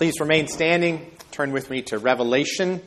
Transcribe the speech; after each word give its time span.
Please 0.00 0.18
remain 0.18 0.48
standing. 0.48 1.10
Turn 1.30 1.52
with 1.52 1.68
me 1.68 1.82
to 1.82 1.98
Revelation 1.98 2.80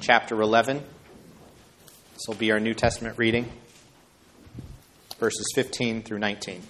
chapter 0.00 0.42
11. 0.42 0.78
This 0.78 2.22
will 2.26 2.34
be 2.34 2.50
our 2.50 2.58
New 2.58 2.74
Testament 2.74 3.18
reading, 3.18 3.48
verses 5.20 5.46
15 5.54 6.02
through 6.02 6.18
19. 6.18 6.60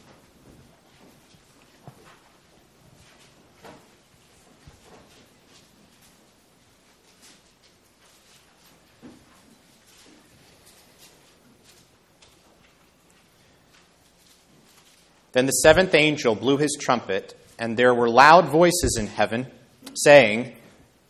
Then 15.33 15.46
the 15.46 15.53
seventh 15.53 15.94
angel 15.94 16.34
blew 16.34 16.59
his 16.59 16.77
trumpet, 16.78 17.41
and 17.59 17.77
there 17.77 17.95
were 17.95 18.09
loud 18.09 18.48
voices 18.48 18.96
in 18.98 19.06
heaven, 19.06 19.46
saying, 19.95 20.56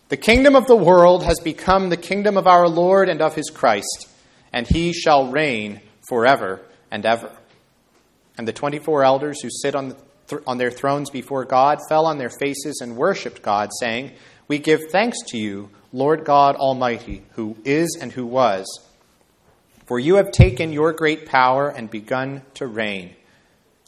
The 0.09 0.17
kingdom 0.17 0.57
of 0.57 0.67
the 0.67 0.77
world 0.77 1.25
has 1.25 1.41
become 1.41 1.89
the 1.89 1.97
kingdom 1.97 2.37
of 2.37 2.47
our 2.47 2.69
Lord 2.69 3.09
and 3.09 3.21
of 3.21 3.35
his 3.35 3.51
Christ, 3.51 4.09
and 4.53 4.67
he 4.67 4.93
shall 4.93 5.31
reign 5.31 5.81
forever 6.09 6.61
and 6.91 7.07
ever. 7.07 7.31
And 8.37 8.47
the 8.49 8.53
twenty 8.53 8.79
four 8.79 9.05
elders 9.05 9.41
who 9.43 9.51
sit 9.51 9.75
on, 9.75 9.91
the 9.91 9.97
th- 10.29 10.43
on 10.47 10.59
their 10.59 10.71
thrones 10.71 11.11
before 11.11 11.45
God 11.45 11.79
fell 11.89 12.07
on 12.07 12.19
their 12.19 12.31
faces 12.31 12.81
and 12.81 12.97
worshipped 12.97 13.43
God, 13.43 13.71
saying, 13.79 14.13
We 14.49 14.59
give 14.59 14.81
thanks 14.91 15.19
to 15.29 15.39
you, 15.39 15.71
Lord 15.93 16.25
God 16.25 16.57
Almighty, 16.57 17.23
who 17.33 17.57
is 17.65 17.99
and 18.01 18.13
who 18.13 18.27
was. 18.27 18.67
For 19.87 19.99
you 19.99 20.17
have 20.17 20.33
taken 20.33 20.73
your 20.73 20.93
great 20.93 21.27
power 21.27 21.69
and 21.69 21.91
begun 21.91 22.43
to 22.55 22.67
reign. 22.67 23.15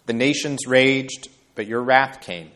The 0.06 0.12
nations 0.12 0.66
raged, 0.66 1.28
but 1.54 1.66
your 1.66 1.82
wrath 1.82 2.20
came, 2.20 2.50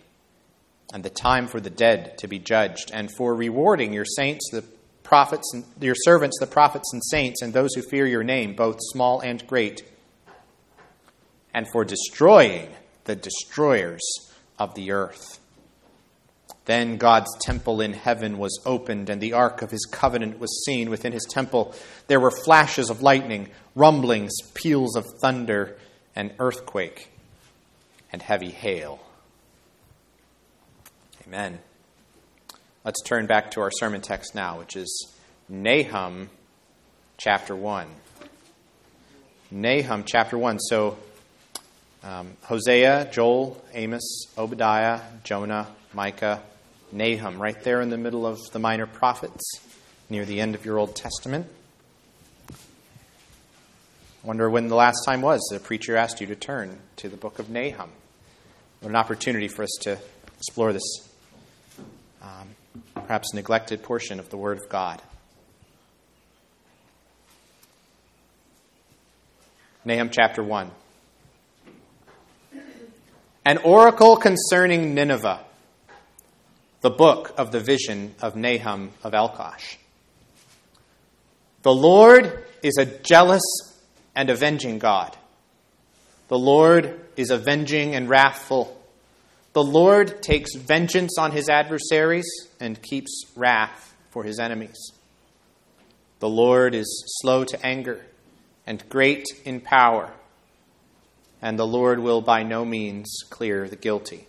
and 0.92 1.02
the 1.02 1.10
time 1.10 1.46
for 1.46 1.60
the 1.60 1.70
dead 1.70 2.18
to 2.18 2.28
be 2.28 2.38
judged, 2.38 2.90
and 2.92 3.10
for 3.16 3.34
rewarding 3.34 3.92
your 3.92 4.04
saints, 4.04 4.48
the 4.50 4.64
prophets, 5.02 5.52
and 5.54 5.64
your 5.80 5.94
servants, 5.94 6.38
the 6.40 6.46
prophets 6.46 6.92
and 6.92 7.02
saints, 7.04 7.42
and 7.42 7.52
those 7.52 7.74
who 7.74 7.82
fear 7.82 8.06
your 8.06 8.24
name, 8.24 8.54
both 8.54 8.76
small 8.92 9.20
and 9.20 9.46
great, 9.46 9.82
and 11.54 11.66
for 11.72 11.84
destroying 11.84 12.68
the 13.04 13.16
destroyers 13.16 14.02
of 14.58 14.74
the 14.74 14.90
earth. 14.90 15.40
Then 16.66 16.98
God's 16.98 17.34
temple 17.40 17.80
in 17.80 17.94
heaven 17.94 18.36
was 18.36 18.60
opened, 18.66 19.08
and 19.08 19.22
the 19.22 19.32
ark 19.32 19.62
of 19.62 19.70
his 19.70 19.86
covenant 19.90 20.38
was 20.38 20.64
seen 20.66 20.90
within 20.90 21.12
his 21.12 21.24
temple. 21.24 21.74
There 22.08 22.20
were 22.20 22.30
flashes 22.30 22.90
of 22.90 23.00
lightning, 23.00 23.48
rumblings, 23.74 24.32
peals 24.52 24.94
of 24.94 25.06
thunder, 25.22 25.78
and 26.14 26.34
earthquake 26.38 27.10
and 28.12 28.22
heavy 28.22 28.50
hail. 28.50 29.00
Amen. 31.26 31.58
Let's 32.84 33.02
turn 33.02 33.26
back 33.26 33.50
to 33.52 33.60
our 33.60 33.70
sermon 33.70 34.00
text 34.00 34.34
now, 34.34 34.58
which 34.58 34.76
is 34.76 35.12
Nahum 35.48 36.30
chapter 37.18 37.54
1. 37.54 37.86
Nahum 39.50 40.04
chapter 40.04 40.38
1. 40.38 40.58
So, 40.58 40.96
um, 42.02 42.36
Hosea, 42.44 43.10
Joel, 43.12 43.62
Amos, 43.74 44.26
Obadiah, 44.38 45.00
Jonah, 45.24 45.66
Micah, 45.92 46.42
Nahum, 46.92 47.40
right 47.40 47.62
there 47.62 47.80
in 47.80 47.90
the 47.90 47.98
middle 47.98 48.26
of 48.26 48.38
the 48.52 48.58
minor 48.58 48.86
prophets, 48.86 49.60
near 50.08 50.24
the 50.24 50.40
end 50.40 50.54
of 50.54 50.64
your 50.64 50.78
Old 50.78 50.96
Testament. 50.96 51.46
Wonder 54.22 54.48
when 54.48 54.68
the 54.68 54.74
last 54.74 55.04
time 55.04 55.20
was 55.20 55.40
the 55.50 55.60
preacher 55.60 55.96
asked 55.96 56.20
you 56.20 56.26
to 56.28 56.36
turn 56.36 56.78
to 56.96 57.08
the 57.08 57.16
book 57.16 57.38
of 57.38 57.50
Nahum. 57.50 57.90
What 58.80 58.90
an 58.90 58.96
opportunity 58.96 59.48
for 59.48 59.64
us 59.64 59.76
to 59.82 59.98
explore 60.36 60.72
this 60.72 61.08
um, 62.22 62.48
perhaps 62.94 63.34
neglected 63.34 63.82
portion 63.82 64.20
of 64.20 64.30
the 64.30 64.36
Word 64.36 64.58
of 64.58 64.68
God. 64.68 65.02
Nahum 69.84 70.10
chapter 70.10 70.44
1. 70.44 70.70
An 73.44 73.58
oracle 73.58 74.16
concerning 74.16 74.94
Nineveh, 74.94 75.40
the 76.80 76.90
book 76.90 77.34
of 77.36 77.50
the 77.50 77.58
vision 77.58 78.14
of 78.22 78.36
Nahum 78.36 78.92
of 79.02 79.12
Elkosh. 79.12 79.76
The 81.62 81.74
Lord 81.74 82.44
is 82.62 82.76
a 82.78 82.86
jealous 82.86 83.42
and 84.14 84.30
avenging 84.30 84.78
God. 84.78 85.16
The 86.28 86.38
Lord 86.38 87.00
is 87.16 87.30
avenging 87.30 87.94
and 87.94 88.08
wrathful. 88.08 88.74
The 89.54 89.62
Lord 89.64 90.22
takes 90.22 90.54
vengeance 90.54 91.16
on 91.18 91.32
his 91.32 91.48
adversaries 91.48 92.28
and 92.60 92.80
keeps 92.82 93.24
wrath 93.34 93.94
for 94.10 94.24
his 94.24 94.38
enemies. 94.38 94.92
The 96.20 96.28
Lord 96.28 96.74
is 96.74 97.04
slow 97.20 97.44
to 97.44 97.66
anger 97.66 98.04
and 98.66 98.86
great 98.88 99.24
in 99.44 99.60
power, 99.60 100.12
and 101.40 101.58
the 101.58 101.66
Lord 101.66 102.00
will 102.00 102.20
by 102.20 102.42
no 102.42 102.64
means 102.64 103.20
clear 103.30 103.68
the 103.68 103.76
guilty. 103.76 104.26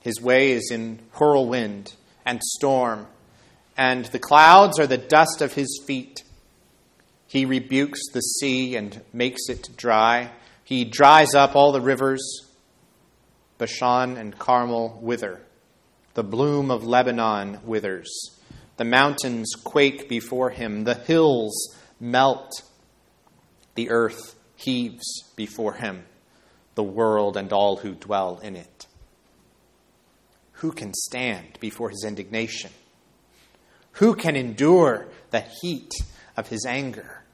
His 0.00 0.20
way 0.20 0.52
is 0.52 0.70
in 0.70 0.98
whirlwind 1.14 1.94
and 2.26 2.42
storm, 2.42 3.06
and 3.76 4.04
the 4.06 4.18
clouds 4.18 4.78
are 4.78 4.86
the 4.86 4.98
dust 4.98 5.40
of 5.40 5.54
his 5.54 5.82
feet. 5.86 6.22
He 7.26 7.46
rebukes 7.46 8.00
the 8.12 8.20
sea 8.20 8.76
and 8.76 9.00
makes 9.12 9.48
it 9.48 9.70
dry. 9.76 10.30
He 10.70 10.84
dries 10.84 11.34
up 11.34 11.56
all 11.56 11.72
the 11.72 11.80
rivers. 11.80 12.22
Bashan 13.58 14.16
and 14.16 14.38
Carmel 14.38 15.00
wither. 15.02 15.40
The 16.14 16.22
bloom 16.22 16.70
of 16.70 16.86
Lebanon 16.86 17.58
withers. 17.64 18.38
The 18.76 18.84
mountains 18.84 19.52
quake 19.64 20.08
before 20.08 20.50
him. 20.50 20.84
The 20.84 20.94
hills 20.94 21.76
melt. 21.98 22.52
The 23.74 23.90
earth 23.90 24.36
heaves 24.54 25.24
before 25.34 25.74
him. 25.74 26.04
The 26.76 26.84
world 26.84 27.36
and 27.36 27.52
all 27.52 27.78
who 27.78 27.96
dwell 27.96 28.38
in 28.38 28.54
it. 28.54 28.86
Who 30.52 30.70
can 30.70 30.94
stand 30.94 31.58
before 31.58 31.90
his 31.90 32.04
indignation? 32.06 32.70
Who 33.94 34.14
can 34.14 34.36
endure 34.36 35.08
the 35.32 35.44
heat 35.62 35.90
of 36.36 36.46
his 36.46 36.64
anger? 36.64 37.24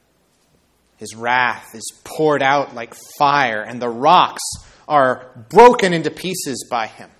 His 0.96 1.14
wrath 1.14 1.74
is 1.74 1.92
poured 2.04 2.42
out 2.42 2.74
like 2.74 2.94
fire, 3.18 3.62
and 3.62 3.80
the 3.80 3.88
rocks 3.88 4.42
are 4.88 5.30
broken 5.50 5.92
into 5.92 6.10
pieces 6.10 6.66
by 6.70 6.86
him. 6.86 7.10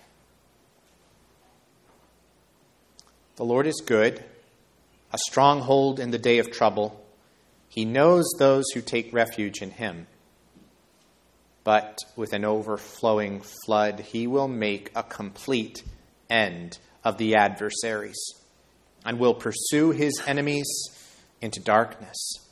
The 3.37 3.44
Lord 3.44 3.66
is 3.66 3.82
good, 3.84 4.25
a 5.12 5.19
stronghold 5.26 6.00
in 6.00 6.10
the 6.10 6.19
day 6.19 6.38
of 6.38 6.50
trouble. 6.50 7.04
He 7.69 7.84
knows 7.84 8.25
those 8.38 8.64
who 8.72 8.81
take 8.81 9.12
refuge 9.12 9.60
in 9.60 9.72
him. 9.72 10.06
But 11.62 11.98
with 12.14 12.32
an 12.32 12.44
overflowing 12.44 13.43
flood, 13.66 14.00
he 14.00 14.26
will 14.26 14.48
make 14.48 14.91
a 14.94 15.03
complete 15.03 15.82
end 16.31 16.78
of 17.04 17.19
the 17.19 17.34
adversaries 17.34 18.16
and 19.04 19.19
will 19.19 19.34
pursue 19.34 19.91
his 19.91 20.22
enemies 20.26 20.66
into 21.43 21.60
darkness. 21.60 22.46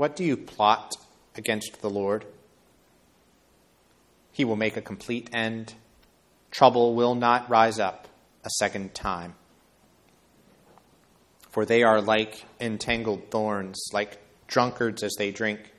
What 0.00 0.16
do 0.16 0.24
you 0.24 0.38
plot 0.38 0.94
against 1.36 1.82
the 1.82 1.90
Lord? 1.90 2.24
He 4.32 4.46
will 4.46 4.56
make 4.56 4.78
a 4.78 4.80
complete 4.80 5.28
end. 5.30 5.74
Trouble 6.50 6.94
will 6.94 7.14
not 7.14 7.50
rise 7.50 7.78
up 7.78 8.08
a 8.42 8.48
second 8.48 8.94
time. 8.94 9.34
For 11.50 11.66
they 11.66 11.82
are 11.82 12.00
like 12.00 12.46
entangled 12.58 13.30
thorns, 13.30 13.90
like 13.92 14.16
drunkards 14.46 15.02
as 15.02 15.14
they 15.18 15.32
drink. 15.32 15.70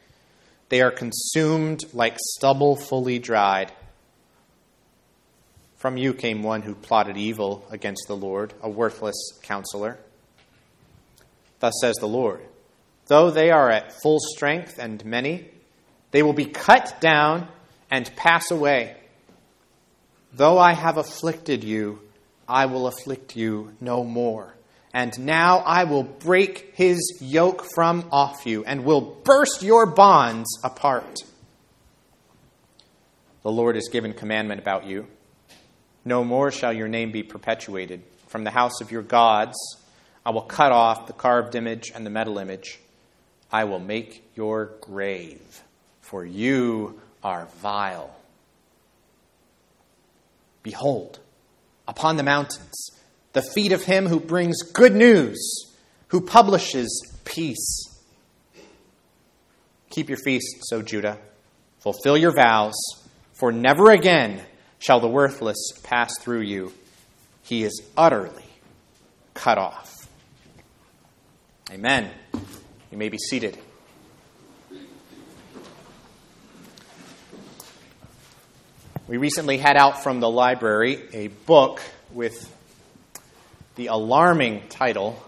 They 0.70 0.84
are 0.84 0.92
consumed 0.92 1.86
like 1.92 2.18
stubble 2.20 2.76
fully 2.76 3.18
dried. 3.18 3.72
From 5.78 5.98
you 5.98 6.14
came 6.14 6.44
one 6.44 6.62
who 6.62 6.76
plotted 6.76 7.18
evil 7.18 7.66
against 7.72 8.04
the 8.08 8.16
Lord, 8.16 8.54
a 8.62 8.70
worthless 8.70 9.18
counselor. 9.42 9.98
Thus 11.60 11.74
says 11.82 11.96
the 11.96 12.08
Lord 12.08 12.42
Though 13.12 13.30
they 13.30 13.52
are 13.52 13.70
at 13.70 14.02
full 14.02 14.20
strength 14.22 14.80
and 14.80 15.04
many, 15.04 15.50
they 16.12 16.24
will 16.24 16.32
be 16.32 16.46
cut 16.46 17.02
down 17.02 17.50
and 17.92 18.10
pass 18.16 18.52
away. 18.52 18.96
Though 20.32 20.58
I 20.58 20.72
have 20.72 20.96
afflicted 20.96 21.62
you, 21.62 22.00
I 22.48 22.68
will 22.68 22.88
afflict 22.88 23.36
you 23.36 23.76
no 23.82 24.06
more. 24.06 24.56
And 24.94 25.20
now 25.20 25.58
I 25.58 25.84
will 25.84 26.04
break 26.04 26.72
his 26.76 27.18
yoke 27.20 27.66
from 27.76 28.08
off 28.14 28.46
you 28.46 28.64
and 28.64 28.86
will 28.86 29.02
burst 29.02 29.62
your 29.62 29.86
bonds 29.86 30.48
apart. 30.64 31.20
The 33.44 33.52
Lord 33.52 33.76
has 33.76 33.90
given 33.90 34.14
commandment 34.14 34.62
about 34.62 34.86
you. 34.86 35.06
No 36.06 36.24
more 36.24 36.50
shall 36.50 36.72
your 36.72 36.88
name 36.88 37.12
be 37.12 37.24
perpetuated. 37.24 38.04
From 38.28 38.46
the 38.46 38.52
house 38.52 38.80
of 38.80 38.90
your 38.90 39.02
gods 39.02 39.58
I 40.26 40.30
will 40.30 40.44
cut 40.44 40.72
off 40.72 41.08
the 41.08 41.14
carved 41.14 41.56
image 41.56 41.92
and 41.94 42.06
the 42.06 42.10
metal 42.10 42.38
image. 42.38 42.80
I 43.52 43.66
will 43.66 43.80
make 43.80 44.24
your 44.36 44.72
grave, 44.82 45.64
for 46.02 46.26
you 46.26 47.02
are 47.24 47.48
vile. 47.62 48.16
Behold, 50.64 51.20
upon 51.88 52.18
the 52.18 52.24
mountains, 52.24 52.92
the 53.34 53.42
feet 53.42 53.72
of 53.72 53.84
him 53.84 54.08
who 54.08 54.20
brings 54.20 54.62
good 54.62 54.96
news, 54.96 55.76
who 56.10 56.22
publishes 56.22 57.20
peace. 57.26 57.88
Keep 59.90 60.10
your 60.10 60.20
feasts, 60.24 60.72
O 60.72 60.82
Judah. 60.82 61.18
Fulfill 61.80 62.18
your 62.18 62.34
vows, 62.34 62.76
for 63.34 63.52
never 63.52 63.92
again 63.92 64.42
shall 64.80 65.00
the 65.00 65.08
worthless 65.08 65.58
pass 65.84 66.12
through 66.20 66.42
you. 66.42 66.72
He 67.44 67.64
is 67.64 67.82
utterly 67.98 68.46
cut 69.34 69.58
off. 69.58 70.08
Amen. 71.72 72.12
You 72.92 72.98
may 72.98 73.08
be 73.08 73.18
seated. 73.18 73.58
We 79.08 79.16
recently 79.18 79.58
had 79.58 79.78
out 79.78 80.04
from 80.04 80.20
the 80.20 80.30
library 80.30 81.02
a 81.14 81.28
book 81.28 81.82
with 82.12 82.54
the 83.76 83.88
alarming 83.88 84.68
title 84.68 85.22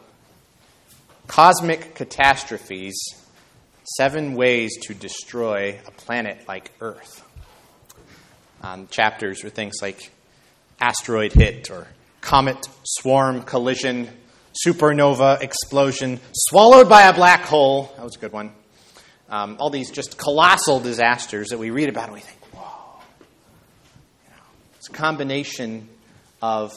Cosmic 1.27 1.95
Catastrophes 1.95 2.95
Seven 3.97 4.33
Ways 4.33 4.77
to 4.83 4.93
Destroy 4.93 5.79
a 5.87 5.91
Planet 5.91 6.45
Like 6.47 6.71
Earth. 6.81 7.25
Um, 8.61 8.87
chapters 8.87 9.41
were 9.41 9.49
things 9.49 9.75
like 9.81 10.11
asteroid 10.81 11.31
hit 11.31 11.71
or 11.71 11.87
comet 12.19 12.67
swarm 12.83 13.41
collision, 13.41 14.09
supernova 14.65 15.41
explosion, 15.41 16.19
swallowed 16.33 16.89
by 16.89 17.03
a 17.03 17.13
black 17.13 17.41
hole. 17.41 17.91
That 17.95 18.03
was 18.03 18.15
a 18.15 18.19
good 18.19 18.31
one. 18.31 18.53
Um, 19.29 19.57
all 19.59 19.69
these 19.69 19.89
just 19.89 20.17
colossal 20.17 20.79
disasters 20.79 21.49
that 21.49 21.57
we 21.57 21.71
read 21.71 21.89
about 21.89 22.05
and 22.05 22.13
we 22.13 22.19
think, 22.19 22.39
whoa. 22.53 23.01
it's 24.77 24.89
a 24.89 24.93
combination 24.93 25.89
of 26.41 26.71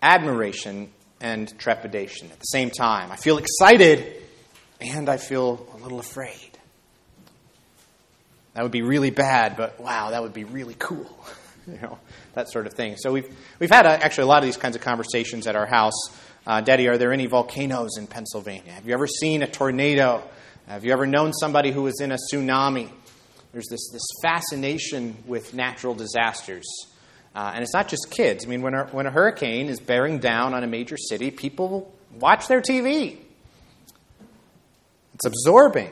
admiration 0.00 0.90
and 1.20 1.58
trepidation 1.58 2.30
at 2.30 2.38
the 2.38 2.44
same 2.44 2.70
time. 2.70 3.10
I 3.10 3.16
feel 3.16 3.38
excited 3.38 4.22
and 4.80 5.08
I 5.08 5.16
feel 5.16 5.66
a 5.74 5.76
little 5.82 5.98
afraid. 5.98 6.56
That 8.54 8.62
would 8.62 8.72
be 8.72 8.82
really 8.82 9.10
bad, 9.10 9.56
but 9.56 9.78
wow, 9.80 10.10
that 10.10 10.22
would 10.22 10.32
be 10.32 10.44
really 10.44 10.76
cool. 10.78 11.10
you 11.66 11.78
know, 11.82 11.98
that 12.34 12.50
sort 12.50 12.66
of 12.66 12.74
thing. 12.74 12.96
So 12.96 13.12
we've, 13.12 13.28
we've 13.58 13.70
had 13.70 13.86
a, 13.86 13.90
uh, 13.90 13.98
actually 14.00 14.24
a 14.24 14.28
lot 14.28 14.38
of 14.38 14.44
these 14.44 14.56
kinds 14.56 14.76
of 14.76 14.82
conversations 14.82 15.46
at 15.46 15.56
our 15.56 15.66
house. 15.66 16.08
Uh, 16.46 16.60
Daddy, 16.60 16.86
are 16.86 16.96
there 16.96 17.12
any 17.12 17.26
volcanoes 17.26 17.96
in 17.98 18.06
Pennsylvania? 18.06 18.72
Have 18.72 18.86
you 18.86 18.94
ever 18.94 19.08
seen 19.08 19.42
a 19.42 19.48
tornado? 19.48 20.22
Have 20.68 20.84
you 20.84 20.92
ever 20.92 21.04
known 21.04 21.32
somebody 21.32 21.72
who 21.72 21.82
was 21.82 22.00
in 22.00 22.12
a 22.12 22.18
tsunami? 22.32 22.88
There's 23.52 23.66
this, 23.68 23.90
this 23.92 24.06
fascination 24.22 25.16
with 25.26 25.54
natural 25.54 25.94
disasters. 25.94 26.64
Uh, 27.34 27.50
and 27.54 27.62
it's 27.62 27.74
not 27.74 27.88
just 27.88 28.10
kids. 28.10 28.44
I 28.44 28.48
mean, 28.48 28.62
when 28.62 28.74
a, 28.74 28.84
when 28.86 29.06
a 29.06 29.10
hurricane 29.10 29.68
is 29.68 29.80
bearing 29.80 30.18
down 30.18 30.54
on 30.54 30.62
a 30.62 30.66
major 30.68 30.96
city, 30.96 31.32
people 31.32 31.92
watch 32.18 32.46
their 32.46 32.60
TV. 32.60 33.18
It's 35.14 35.26
absorbing. 35.26 35.90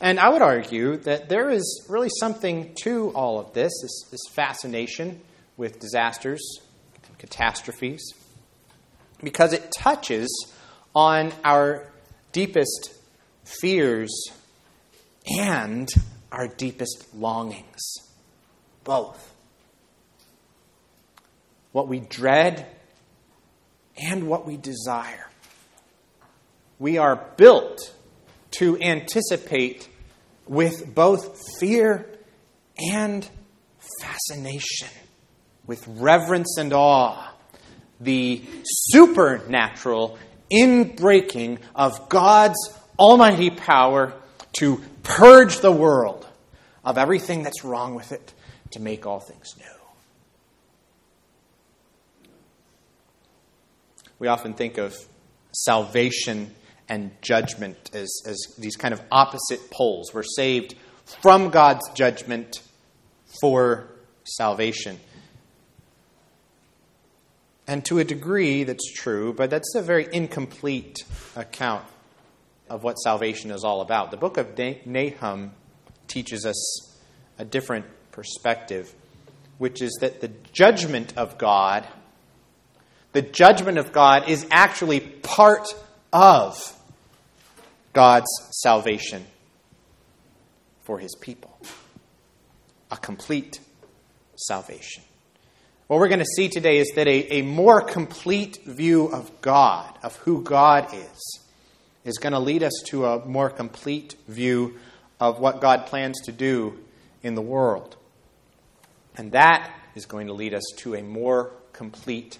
And 0.00 0.20
I 0.20 0.28
would 0.28 0.42
argue 0.42 0.98
that 0.98 1.28
there 1.28 1.50
is 1.50 1.84
really 1.88 2.10
something 2.20 2.74
to 2.84 3.10
all 3.10 3.40
of 3.40 3.52
this, 3.54 3.72
this, 3.82 4.08
this 4.10 4.20
fascination 4.34 5.20
with 5.56 5.80
disasters 5.80 6.40
and 7.08 7.18
catastrophes, 7.18 8.14
because 9.22 9.52
it 9.52 9.70
touches 9.76 10.52
on 10.94 11.32
our 11.44 11.86
deepest 12.32 12.94
fears 13.44 14.10
and 15.38 15.88
our 16.32 16.48
deepest 16.48 17.14
longings. 17.14 17.80
Both. 18.84 19.34
What 21.72 21.88
we 21.88 22.00
dread 22.00 22.66
and 23.96 24.26
what 24.26 24.46
we 24.46 24.56
desire. 24.56 25.28
We 26.78 26.98
are 26.98 27.16
built 27.36 27.94
to 28.52 28.80
anticipate 28.80 29.88
with 30.46 30.94
both 30.94 31.38
fear 31.60 32.06
and 32.90 33.28
fascination, 34.00 34.88
with 35.66 35.86
reverence 35.86 36.56
and 36.58 36.72
awe, 36.72 37.32
the 38.00 38.42
supernatural 38.64 40.18
inbreaking 40.52 41.58
of 41.74 42.08
God's 42.08 42.58
almighty 42.98 43.50
power 43.50 44.12
to 44.58 44.80
purge 45.02 45.60
the 45.60 45.72
world 45.72 46.26
of 46.84 46.98
everything 46.98 47.42
that's 47.42 47.64
wrong 47.64 47.94
with 47.94 48.12
it 48.12 48.32
to 48.72 48.80
make 48.80 49.06
all 49.06 49.20
things 49.20 49.54
new. 49.58 49.64
We 54.18 54.28
often 54.28 54.54
think 54.54 54.76
of 54.76 54.94
salvation 55.52 56.54
and 56.88 57.10
judgment 57.22 57.90
as, 57.94 58.22
as 58.26 58.38
these 58.58 58.76
kind 58.76 58.92
of 58.92 59.00
opposite 59.10 59.70
poles. 59.70 60.12
We're 60.12 60.22
saved 60.22 60.74
from 61.22 61.50
God's 61.50 61.88
judgment 61.94 62.60
for 63.40 63.88
salvation. 64.24 64.98
And 67.70 67.84
to 67.84 68.00
a 68.00 68.04
degree, 68.04 68.64
that's 68.64 68.92
true, 68.92 69.32
but 69.32 69.48
that's 69.48 69.76
a 69.76 69.80
very 69.80 70.08
incomplete 70.12 71.04
account 71.36 71.84
of 72.68 72.82
what 72.82 72.94
salvation 72.94 73.52
is 73.52 73.62
all 73.62 73.80
about. 73.80 74.10
The 74.10 74.16
book 74.16 74.38
of 74.38 74.58
Nahum 74.58 75.52
teaches 76.08 76.44
us 76.44 76.98
a 77.38 77.44
different 77.44 77.86
perspective, 78.10 78.92
which 79.58 79.82
is 79.82 79.96
that 80.00 80.20
the 80.20 80.32
judgment 80.52 81.16
of 81.16 81.38
God, 81.38 81.86
the 83.12 83.22
judgment 83.22 83.78
of 83.78 83.92
God 83.92 84.28
is 84.28 84.44
actually 84.50 84.98
part 84.98 85.68
of 86.12 86.76
God's 87.92 88.30
salvation 88.50 89.24
for 90.80 90.98
his 90.98 91.14
people. 91.20 91.56
A 92.90 92.96
complete 92.96 93.60
salvation. 94.34 95.04
What 95.90 95.98
we're 95.98 96.06
going 96.06 96.20
to 96.20 96.36
see 96.36 96.48
today 96.48 96.78
is 96.78 96.92
that 96.94 97.08
a, 97.08 97.38
a 97.38 97.42
more 97.42 97.80
complete 97.80 98.60
view 98.64 99.06
of 99.06 99.40
God, 99.40 99.92
of 100.04 100.14
who 100.18 100.40
God 100.40 100.94
is, 100.94 101.40
is 102.04 102.18
going 102.18 102.32
to 102.32 102.38
lead 102.38 102.62
us 102.62 102.72
to 102.90 103.06
a 103.06 103.26
more 103.26 103.50
complete 103.50 104.14
view 104.28 104.78
of 105.18 105.40
what 105.40 105.60
God 105.60 105.86
plans 105.86 106.20
to 106.26 106.32
do 106.32 106.78
in 107.24 107.34
the 107.34 107.42
world. 107.42 107.96
And 109.16 109.32
that 109.32 109.68
is 109.96 110.06
going 110.06 110.28
to 110.28 110.32
lead 110.32 110.54
us 110.54 110.62
to 110.76 110.94
a 110.94 111.02
more 111.02 111.50
complete 111.72 112.38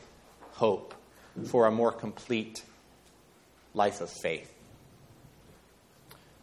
hope 0.53 0.95
for 1.47 1.67
a 1.67 1.73
more 1.73 1.91
complete 1.91 2.63
life 3.75 4.01
of 4.01 4.11
faith. 4.23 4.55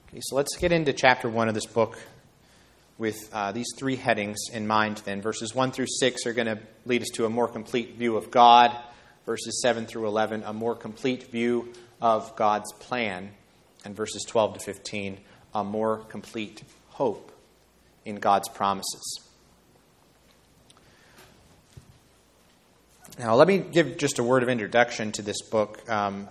Okay, 0.09 0.19
so 0.23 0.35
let's 0.35 0.57
get 0.57 0.73
into 0.73 0.91
chapter 0.91 1.29
1 1.29 1.47
of 1.47 1.53
this 1.53 1.67
book 1.67 1.97
with 2.97 3.29
uh, 3.31 3.51
these 3.51 3.67
three 3.77 3.95
headings 3.95 4.37
in 4.51 4.67
mind 4.67 5.01
then. 5.05 5.21
Verses 5.21 5.53
1 5.53 5.71
through 5.71 5.87
6 5.87 6.25
are 6.25 6.33
going 6.33 6.47
to 6.47 6.59
lead 6.85 7.01
us 7.01 7.09
to 7.13 7.25
a 7.25 7.29
more 7.29 7.47
complete 7.47 7.95
view 7.95 8.17
of 8.17 8.31
God. 8.31 8.75
Verses 9.25 9.61
7 9.61 9.85
through 9.85 10.07
11, 10.07 10.43
a 10.43 10.53
more 10.53 10.75
complete 10.75 11.29
view 11.31 11.73
of 12.01 12.35
God's 12.35 12.71
plan, 12.73 13.31
and 13.83 13.95
verses 13.95 14.23
12 14.27 14.55
to 14.55 14.59
15, 14.61 15.17
a 15.53 15.63
more 15.63 15.97
complete 16.09 16.63
hope 16.89 17.31
in 18.05 18.15
God's 18.15 18.47
promises. 18.49 19.21
Now, 23.19 23.35
let 23.35 23.47
me 23.47 23.57
give 23.57 23.97
just 23.97 24.19
a 24.19 24.23
word 24.23 24.43
of 24.43 24.49
introduction 24.49 25.11
to 25.13 25.23
this 25.23 25.41
book 25.41 25.89
um, 25.89 26.29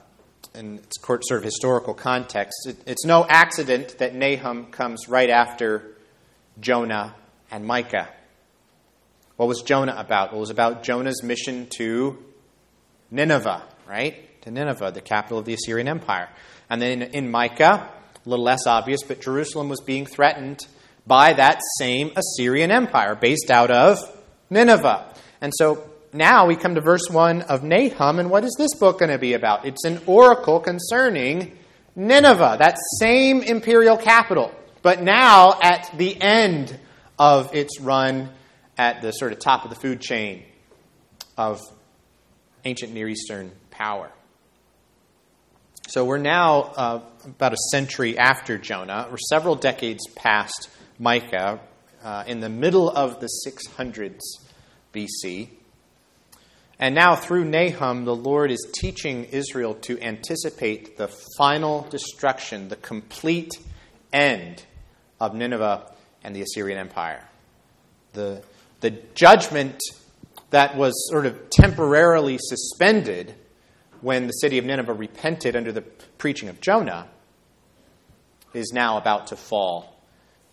and 0.54 0.78
its 0.78 0.96
sort 1.02 1.32
of 1.32 1.42
historical 1.42 1.94
context. 1.94 2.66
It, 2.66 2.76
it's 2.86 3.04
no 3.04 3.26
accident 3.28 3.98
that 3.98 4.14
Nahum 4.14 4.66
comes 4.66 5.08
right 5.08 5.28
after 5.28 5.95
Jonah 6.60 7.14
and 7.50 7.64
Micah. 7.64 8.08
What 9.36 9.48
was 9.48 9.62
Jonah 9.62 9.94
about? 9.96 10.30
Well, 10.30 10.38
it 10.38 10.40
was 10.40 10.50
about 10.50 10.82
Jonah's 10.82 11.22
mission 11.22 11.66
to 11.76 12.22
Nineveh, 13.10 13.62
right? 13.88 14.26
to 14.46 14.52
Nineveh, 14.52 14.92
the 14.92 15.00
capital 15.00 15.38
of 15.38 15.44
the 15.44 15.54
Assyrian 15.54 15.88
Empire. 15.88 16.28
And 16.70 16.80
then 16.80 17.02
in, 17.02 17.10
in 17.10 17.30
Micah, 17.30 17.90
a 18.24 18.28
little 18.28 18.44
less 18.44 18.66
obvious, 18.66 19.02
but 19.02 19.20
Jerusalem 19.20 19.68
was 19.68 19.80
being 19.80 20.06
threatened 20.06 20.60
by 21.04 21.32
that 21.32 21.60
same 21.78 22.12
Assyrian 22.16 22.70
Empire 22.70 23.16
based 23.16 23.50
out 23.50 23.72
of 23.72 23.98
Nineveh. 24.48 25.12
And 25.40 25.52
so 25.56 25.90
now 26.12 26.46
we 26.46 26.54
come 26.54 26.76
to 26.76 26.80
verse 26.80 27.10
1 27.10 27.42
of 27.42 27.64
Nahum, 27.64 28.20
and 28.20 28.30
what 28.30 28.44
is 28.44 28.54
this 28.56 28.74
book 28.76 29.00
going 29.00 29.10
to 29.10 29.18
be 29.18 29.34
about? 29.34 29.66
It's 29.66 29.84
an 29.84 30.00
oracle 30.06 30.60
concerning 30.60 31.58
Nineveh, 31.96 32.56
that 32.60 32.78
same 33.00 33.42
imperial 33.42 33.96
capital, 33.96 34.52
but 34.86 35.02
now 35.02 35.58
at 35.60 35.90
the 35.98 36.16
end 36.22 36.78
of 37.18 37.52
its 37.52 37.80
run 37.80 38.30
at 38.78 39.02
the 39.02 39.10
sort 39.10 39.32
of 39.32 39.40
top 39.40 39.64
of 39.64 39.70
the 39.70 39.74
food 39.74 40.00
chain 40.00 40.44
of 41.36 41.60
ancient 42.64 42.92
Near 42.92 43.08
Eastern 43.08 43.50
power. 43.72 44.12
So 45.88 46.04
we're 46.04 46.18
now 46.18 46.60
uh, 46.60 47.00
about 47.24 47.52
a 47.52 47.56
century 47.72 48.16
after 48.16 48.58
Jonah. 48.58 49.08
We're 49.10 49.16
several 49.28 49.56
decades 49.56 50.06
past 50.14 50.70
Micah, 51.00 51.58
uh, 52.04 52.22
in 52.28 52.38
the 52.38 52.48
middle 52.48 52.88
of 52.88 53.18
the 53.18 53.28
600s 53.44 54.20
BC. 54.94 55.48
And 56.78 56.94
now, 56.94 57.16
through 57.16 57.46
Nahum, 57.46 58.04
the 58.04 58.14
Lord 58.14 58.52
is 58.52 58.64
teaching 58.72 59.24
Israel 59.24 59.74
to 59.80 60.00
anticipate 60.00 60.96
the 60.96 61.08
final 61.36 61.88
destruction, 61.90 62.68
the 62.68 62.76
complete 62.76 63.50
end 64.12 64.64
of 65.20 65.34
Nineveh 65.34 65.90
and 66.22 66.34
the 66.34 66.42
Assyrian 66.42 66.78
Empire. 66.78 67.22
The, 68.12 68.42
the 68.80 68.90
judgment 69.14 69.80
that 70.50 70.76
was 70.76 70.92
sort 71.10 71.26
of 71.26 71.50
temporarily 71.50 72.38
suspended 72.40 73.34
when 74.00 74.26
the 74.26 74.32
city 74.32 74.58
of 74.58 74.64
Nineveh 74.64 74.92
repented 74.92 75.56
under 75.56 75.72
the 75.72 75.82
preaching 76.18 76.48
of 76.48 76.60
Jonah 76.60 77.08
is 78.54 78.72
now 78.72 78.96
about 78.96 79.28
to 79.28 79.36
fall 79.36 79.96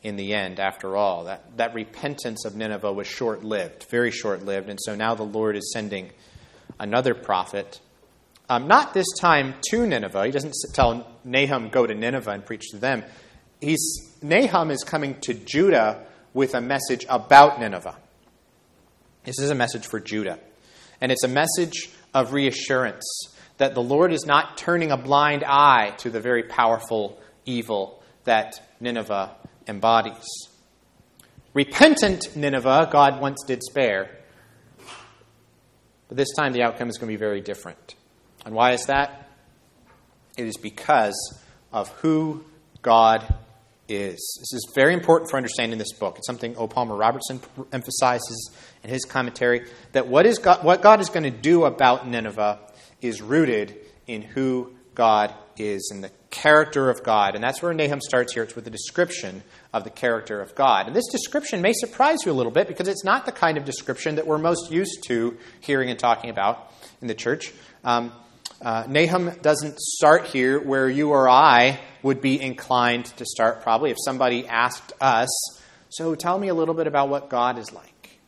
in 0.02 0.18
the 0.18 0.34
end, 0.34 0.60
after 0.60 0.98
all. 0.98 1.26
That, 1.26 1.58
that 1.58 1.74
repentance 1.74 2.46
of 2.46 2.56
Nineveh 2.56 2.92
was 2.92 3.08
short 3.08 3.44
lived, 3.44 3.86
very 3.90 4.12
short 4.12 4.44
lived, 4.44 4.70
and 4.70 4.80
so 4.82 4.96
now 4.96 5.16
the 5.16 5.24
Lord 5.24 5.56
is 5.56 5.72
sending 5.72 6.12
another 6.80 7.14
prophet. 7.14 7.80
Um, 8.50 8.68
not 8.68 8.94
this 8.94 9.08
time 9.20 9.56
to 9.70 9.88
Nineveh. 9.88 10.26
He 10.26 10.32
doesn't 10.32 10.54
tell 10.74 11.08
Nahum, 11.24 11.70
go 11.70 11.88
to 11.88 11.96
Nineveh 11.96 12.32
and 12.32 12.46
preach 12.46 12.70
to 12.72 12.78
them. 12.78 13.04
He's, 13.62 14.13
Nahum 14.24 14.72
is 14.72 14.84
coming 14.84 15.20
to 15.22 15.34
Judah 15.34 16.06
with 16.34 16.56
a 16.56 16.62
message 16.62 17.06
about 17.10 17.60
Nineveh. 17.60 17.98
This 19.26 19.40
is 19.40 19.50
a 19.50 19.56
message 19.56 19.86
for 19.86 20.00
Judah. 20.00 20.40
And 21.02 21.12
it's 21.12 21.24
a 21.24 21.28
message 21.28 21.90
of 22.14 22.34
reassurance 22.34 23.06
that 23.58 23.76
the 23.76 23.84
Lord 23.84 24.14
is 24.14 24.26
not 24.26 24.58
turning 24.58 24.92
a 24.92 24.98
blind 24.98 25.44
eye 25.44 25.94
to 25.98 26.10
the 26.10 26.20
very 26.20 26.44
powerful 26.44 27.20
evil 27.46 28.02
that 28.24 28.62
Nineveh 28.80 29.36
embodies. 29.68 30.26
Repentant 31.54 32.36
Nineveh, 32.36 32.90
God 32.92 33.22
once 33.22 33.44
did 33.46 33.62
spare. 33.62 34.10
But 36.08 36.18
this 36.18 36.34
time 36.36 36.54
the 36.54 36.64
outcome 36.64 36.90
is 36.90 36.98
going 36.98 37.12
to 37.12 37.14
be 37.14 37.20
very 37.20 37.42
different. 37.42 37.96
And 38.46 38.56
why 38.56 38.72
is 38.72 38.86
that? 38.86 39.30
It 40.38 40.48
is 40.48 40.58
because 40.58 41.40
of 41.72 41.90
who 41.90 42.44
God 42.82 43.36
is. 43.88 44.38
This 44.40 44.54
is 44.54 44.72
very 44.76 44.94
important 44.94 45.30
for 45.30 45.38
understanding 45.38 45.78
this 45.78 45.94
book. 45.94 46.18
It's 46.18 46.28
something 46.28 46.56
O. 46.58 46.68
Palmer 46.68 46.96
Robertson 46.96 47.42
emphasizes 47.72 48.52
in 48.84 48.90
his 48.90 49.06
commentary 49.06 49.68
that 49.92 50.08
what, 50.08 50.26
is 50.26 50.40
God, 50.40 50.64
what 50.64 50.82
God 50.82 51.02
is 51.02 51.10
going 51.10 51.24
to 51.24 51.32
do 51.32 51.66
about 51.66 52.08
Nineveh 52.08 52.60
is 53.02 53.22
rooted 53.22 53.76
in 54.08 54.22
who 54.22 54.74
God 54.96 55.34
is 55.58 55.90
and 55.94 56.04
the 56.04 56.12
character 56.30 56.90
of 56.90 57.04
God. 57.04 57.36
And 57.36 57.44
that's 57.44 57.62
where 57.62 57.74
Nahum 57.74 58.02
starts 58.02 58.34
here. 58.34 58.44
It's 58.44 58.56
with 58.56 58.66
a 58.68 58.72
description 58.72 59.44
of 59.72 59.84
the 59.84 59.90
character 59.90 60.42
of 60.42 60.56
God. 60.56 60.88
And 60.88 60.96
this 60.96 61.08
description 61.12 61.62
may 61.62 61.74
surprise 61.74 62.20
you 62.26 62.32
a 62.32 62.34
little 62.34 62.52
bit 62.52 62.68
because 62.68 62.88
it's 62.88 63.04
not 63.04 63.26
the 63.26 63.32
kind 63.32 63.58
of 63.58 63.66
description 63.66 64.16
that 64.16 64.26
we're 64.26 64.38
most 64.38 64.72
used 64.72 65.04
to 65.08 65.38
hearing 65.60 65.90
and 65.90 66.00
talking 66.00 66.30
about 66.30 66.72
in 67.02 67.08
the 67.08 67.14
church. 67.14 67.54
Um, 67.84 68.12
uh, 68.62 68.86
Nahum 68.88 69.32
doesn't 69.42 69.80
start 69.80 70.28
here 70.28 70.60
where 70.60 70.90
you 70.90 71.10
or 71.10 71.30
I 71.30 71.80
would 72.02 72.22
be 72.22 72.40
inclined 72.42 73.06
to 73.18 73.26
start, 73.26 73.62
probably, 73.62 73.92
if 73.92 73.98
somebody 74.04 74.48
asked 74.48 74.94
us, 75.02 75.30
So 75.90 76.16
tell 76.16 76.40
me 76.40 76.48
a 76.48 76.54
little 76.54 76.74
bit 76.74 76.88
about 76.88 77.10
what 77.10 77.30
God 77.30 77.58
is 77.58 77.72
like. 77.72 78.20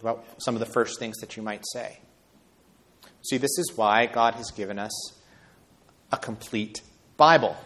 About 0.00 0.24
some 0.38 0.54
of 0.54 0.60
the 0.60 0.66
first 0.66 0.98
things 0.98 1.16
that 1.18 1.36
you 1.36 1.42
might 1.42 1.64
say. 1.72 1.98
See, 3.22 3.38
this 3.38 3.58
is 3.58 3.72
why 3.74 4.06
God 4.06 4.34
has 4.34 4.50
given 4.50 4.78
us 4.78 4.92
a 6.12 6.18
complete 6.18 6.82
Bible 7.16 7.56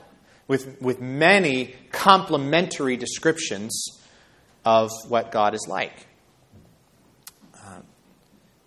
with, 0.46 0.80
with 0.80 1.00
many 1.00 1.74
complementary 1.90 2.96
descriptions 2.96 4.00
of 4.64 4.90
what 5.08 5.30
God 5.30 5.54
is 5.54 5.66
like. 5.68 6.06
Um, 7.66 7.82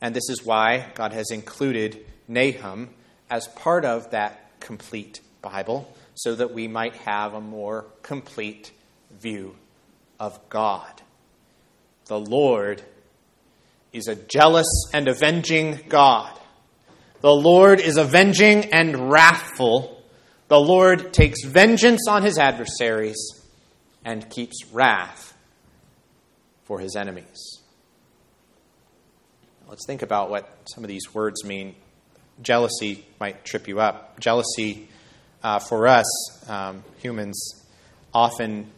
and 0.02 0.16
this 0.16 0.30
is 0.30 0.46
why 0.46 0.88
God 0.96 1.14
has 1.14 1.32
included 1.32 2.06
Nahum 2.28 2.90
as 3.32 3.48
part 3.48 3.86
of 3.86 4.12
that 4.12 4.60
complete 4.60 5.22
Bible 5.42 5.92
so 6.14 6.36
that 6.36 6.54
we 6.54 6.68
might 6.68 6.96
have 6.98 7.34
a 7.34 7.42
more 7.42 7.86
complete 8.04 8.72
view 9.20 9.56
of 10.20 10.38
God. 10.50 11.02
The 12.06 12.20
Lord 12.20 12.84
is 13.94 14.08
a 14.08 14.16
jealous 14.16 14.68
and 14.94 15.08
avenging 15.08 15.80
God. 15.88 16.38
The 17.22 17.34
Lord 17.34 17.80
is 17.80 17.98
avenging 17.98 18.66
and 18.74 19.10
wrathful. 19.10 20.04
The 20.50 20.60
Lord 20.60 21.14
takes 21.14 21.44
vengeance 21.46 22.08
on 22.10 22.24
his 22.24 22.38
adversaries 22.38 23.18
and 24.04 24.30
keeps 24.30 24.66
wrath 24.74 25.38
for 26.66 26.80
his 26.80 26.96
enemies. 26.96 27.60
Let's 29.68 29.86
think 29.86 30.02
about 30.02 30.30
what 30.30 30.50
some 30.66 30.84
of 30.84 30.90
these 30.90 31.14
words 31.14 31.46
mean 31.46 31.76
jealousy 32.42 33.06
might 33.20 33.46
trip 33.46 33.68
you 33.68 33.80
up. 33.80 34.20
Jealousy 34.20 34.90
uh, 35.44 35.60
for 35.60 35.88
us, 35.88 36.50
um, 36.50 36.84
humans, 37.02 37.66
often 38.14 38.70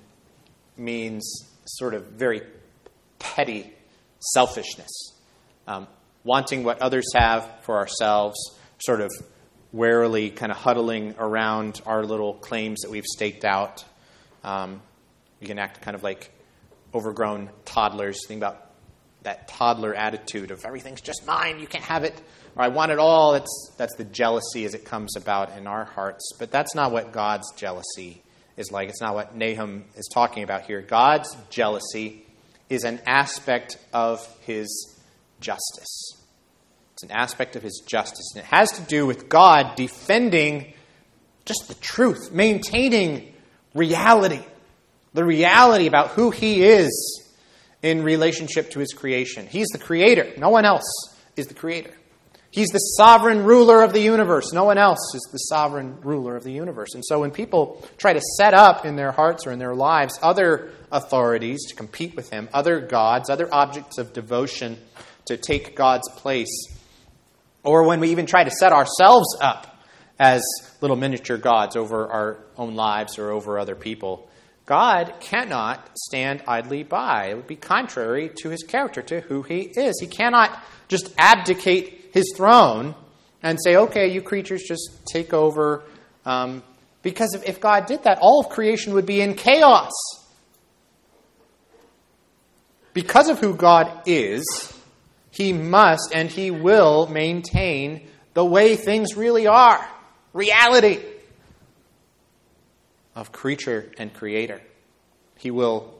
means 0.77 1.50
sort 1.65 1.93
of 1.93 2.08
very 2.08 2.41
petty 3.20 3.72
selfishness. 4.20 5.13
Um, 5.67 5.88
wanting 6.24 6.63
what 6.63 6.82
others 6.82 7.05
have 7.15 7.50
for 7.62 7.77
ourselves, 7.77 8.38
sort 8.79 9.01
of 9.01 9.12
warily 9.72 10.29
kind 10.29 10.51
of 10.51 10.58
huddling 10.58 11.15
around 11.17 11.82
our 11.86 12.03
little 12.03 12.34
claims 12.34 12.82
that 12.82 12.91
we've 12.91 13.05
staked 13.05 13.43
out. 13.43 13.84
Um, 14.43 14.82
we 15.41 15.48
can 15.48 15.58
act 15.60 15.82
kind 15.82 15.96
of 15.96 16.03
like 16.03 16.32
overgrown 16.93 17.50
toddlers. 17.65 18.25
Think 18.27 18.39
about 18.39 18.62
that 19.24 19.48
toddler 19.48 19.94
attitude 19.94 20.51
of 20.51 20.63
everything's 20.65 21.01
just 21.01 21.25
mine, 21.25 21.60
you 21.60 21.68
can't 21.68 21.84
have 21.84 22.03
it 22.03 22.22
or 22.56 22.63
I 22.63 22.68
want 22.68 22.92
it 22.92 23.00
all. 23.00 23.34
That's, 23.34 23.72
that's 23.77 23.96
the 23.96 24.03
jealousy 24.03 24.65
as 24.65 24.74
it 24.74 24.86
comes 24.86 25.15
about 25.15 25.58
in 25.58 25.68
our 25.68 25.86
hearts. 25.86 26.34
But 26.38 26.51
that's 26.51 26.75
not 26.75 26.92
what 26.92 27.12
God's 27.12 27.51
jealousy 27.53 28.22
is 28.58 28.72
like. 28.72 28.89
It's 28.89 29.01
not 29.01 29.15
what 29.15 29.36
Nahum 29.36 29.86
is 29.96 30.10
talking 30.13 30.44
about 30.44 30.63
here. 30.63 30.82
God's 30.82 31.36
jealousy 31.50 32.25
is 32.70 32.84
an 32.84 33.01
aspect 33.06 33.77
of 33.92 34.27
his 34.42 34.96
justice. 35.39 36.24
It's 36.94 37.03
an 37.03 37.12
aspect 37.12 37.56
of 37.56 37.63
his 37.63 37.82
justice. 37.86 38.32
And 38.36 38.44
it 38.44 38.48
has 38.48 38.72
to 38.74 38.82
do 38.84 39.06
with 39.06 39.30
God 39.30 39.75
defending 39.75 40.74
just 41.46 41.68
the 41.68 41.75
truth, 41.75 42.32
maintaining 42.32 43.34
reality, 43.74 44.42
the 45.13 45.25
reality 45.25 45.88
about 45.88 46.10
who 46.10 46.30
he 46.30 46.63
is 46.63 47.23
in 47.84 48.02
relationship 48.02 48.72
to 48.72 48.80
his 48.80 48.94
creation. 48.94 49.46
He's 49.46 49.68
the 49.68 49.78
creator, 49.78 50.34
no 50.38 50.50
one 50.50 50.66
else 50.66 50.86
is 51.36 51.46
the 51.48 51.54
creator. 51.54 51.94
He's 52.54 52.70
the 52.70 52.78
sovereign 52.78 53.46
ruler 53.46 53.82
of 53.82 53.94
the 53.94 54.00
universe. 54.00 54.54
No 54.54 54.63
one 54.66 54.78
else 54.78 55.00
is 55.16 55.28
the 55.32 55.40
sovereign 55.40 55.98
ruler 56.02 56.36
of 56.36 56.44
the 56.44 56.52
universe. 56.52 56.94
And 56.94 57.04
so 57.04 57.22
when 57.22 57.32
people 57.32 57.84
try 57.98 58.13
to 58.13 58.22
set 58.38 58.54
up 58.54 58.86
in 58.86 58.96
their 58.96 59.12
hearts 59.12 59.48
or 59.48 59.52
in 59.52 59.58
their 59.58 59.74
lives 59.74 60.20
other 60.22 60.72
authorities 60.92 61.66
to 61.70 61.75
compete 61.75 62.16
with 62.16 62.30
him, 62.30 62.48
other 62.54 62.80
gods, 62.80 63.32
other 63.32 63.52
objects 63.52 63.98
of 63.98 64.13
devotion 64.13 64.78
to 65.25 65.36
take 65.36 65.75
God's 65.75 66.08
place, 66.12 66.68
or 67.63 67.88
when 67.88 68.00
we 68.00 68.12
even 68.12 68.28
try 68.28 68.44
to 68.44 68.52
set 68.52 68.72
ourselves 68.72 69.36
up 69.42 69.84
as 70.20 70.44
little 70.80 70.96
miniature 70.96 71.38
gods 71.38 71.75
over 71.75 72.08
our 72.08 72.38
own 72.56 72.75
lives 72.75 73.18
or 73.18 73.32
over 73.32 73.58
other 73.58 73.75
people, 73.75 74.30
God 74.65 75.15
cannot 75.20 75.98
stand 75.98 76.43
idly 76.48 76.84
by. 76.84 77.27
It 77.27 77.36
would 77.36 77.48
be 77.48 77.55
contrary 77.55 78.32
to 78.38 78.50
his 78.50 78.63
character, 78.63 79.01
to 79.01 79.22
who 79.22 79.41
he 79.41 79.62
is. 79.75 80.00
He 80.00 80.08
cannot 80.08 80.58
just 80.88 81.13
abdicate 81.17 82.12
his 82.13 82.34
throne 82.36 82.96
and 83.41 83.60
say, 83.62 83.75
okay, 83.75 84.08
you 84.08 84.22
creatures 84.22 84.63
just 84.63 85.05
take 85.05 85.34
over. 85.34 85.84
Um, 86.25 86.63
because 87.01 87.34
if, 87.34 87.43
if 87.43 87.60
God 87.60 87.88
did 87.88 88.03
that, 88.03 88.20
all 88.22 88.39
of 88.39 88.50
creation 88.50 88.93
would 88.93 89.05
be 89.05 89.20
in 89.20 89.34
chaos. 89.34 89.91
Because 92.93 93.27
of 93.27 93.39
who 93.39 93.55
God 93.55 94.03
is, 94.05 94.46
he 95.32 95.51
must 95.51 96.13
and 96.13 96.29
he 96.29 96.51
will 96.51 97.08
maintain 97.08 98.08
the 98.34 98.46
way 98.46 98.75
things 98.75 99.17
really 99.17 99.48
are 99.48 99.86
reality 100.32 101.00
of 103.15 103.32
creature 103.32 103.91
and 103.98 104.13
creator. 104.13 104.62
He 105.38 105.51
will 105.51 105.93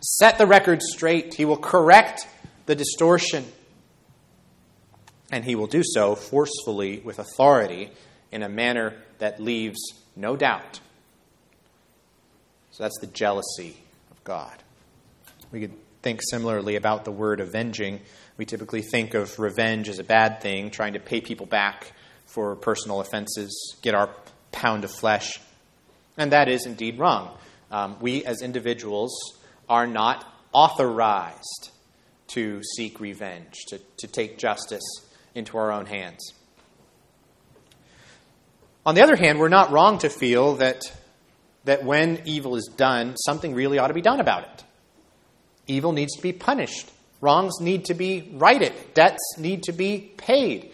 set 0.00 0.38
the 0.38 0.46
record 0.46 0.82
straight, 0.82 1.34
he 1.34 1.44
will 1.44 1.56
correct 1.56 2.26
the 2.66 2.74
distortion. 2.74 3.44
And 5.30 5.44
he 5.44 5.54
will 5.54 5.66
do 5.66 5.82
so 5.84 6.14
forcefully 6.14 7.00
with 7.00 7.18
authority 7.18 7.90
in 8.32 8.42
a 8.42 8.48
manner 8.48 8.94
that 9.18 9.40
leaves 9.40 9.78
no 10.16 10.36
doubt. 10.36 10.80
So 12.70 12.84
that's 12.84 12.98
the 13.00 13.08
jealousy 13.08 13.76
of 14.10 14.22
God. 14.24 14.54
We 15.50 15.60
could 15.60 15.74
think 16.02 16.20
similarly 16.30 16.76
about 16.76 17.04
the 17.04 17.10
word 17.10 17.40
avenging. 17.40 18.00
We 18.36 18.44
typically 18.44 18.82
think 18.82 19.14
of 19.14 19.38
revenge 19.38 19.88
as 19.88 19.98
a 19.98 20.04
bad 20.04 20.40
thing, 20.40 20.70
trying 20.70 20.92
to 20.92 21.00
pay 21.00 21.20
people 21.20 21.46
back 21.46 21.92
for 22.26 22.54
personal 22.54 23.00
offenses, 23.00 23.76
get 23.82 23.94
our 23.94 24.10
pound 24.52 24.84
of 24.84 24.90
flesh. 24.90 25.40
And 26.18 26.32
that 26.32 26.48
is 26.48 26.66
indeed 26.66 26.98
wrong. 26.98 27.38
Um, 27.70 27.96
we 28.00 28.24
as 28.24 28.42
individuals 28.42 29.38
are 29.68 29.86
not 29.86 30.26
authorized 30.52 31.70
to 32.28 32.60
seek 32.76 33.00
revenge, 33.00 33.54
to, 33.68 33.80
to 33.98 34.06
take 34.08 34.36
justice 34.36 34.82
into 35.34 35.56
our 35.56 35.70
own 35.72 35.86
hands. 35.86 36.32
On 38.84 38.94
the 38.94 39.02
other 39.02 39.16
hand, 39.16 39.38
we're 39.38 39.48
not 39.48 39.70
wrong 39.70 39.98
to 39.98 40.08
feel 40.08 40.56
that, 40.56 40.82
that 41.64 41.84
when 41.84 42.22
evil 42.24 42.56
is 42.56 42.70
done, 42.76 43.16
something 43.16 43.54
really 43.54 43.78
ought 43.78 43.88
to 43.88 43.94
be 43.94 44.00
done 44.00 44.20
about 44.20 44.44
it. 44.44 44.64
Evil 45.66 45.92
needs 45.92 46.16
to 46.16 46.22
be 46.22 46.32
punished. 46.32 46.90
Wrongs 47.20 47.60
need 47.60 47.86
to 47.86 47.94
be 47.94 48.30
righted. 48.32 48.72
Debts 48.94 49.36
need 49.38 49.64
to 49.64 49.72
be 49.72 50.12
paid. 50.16 50.72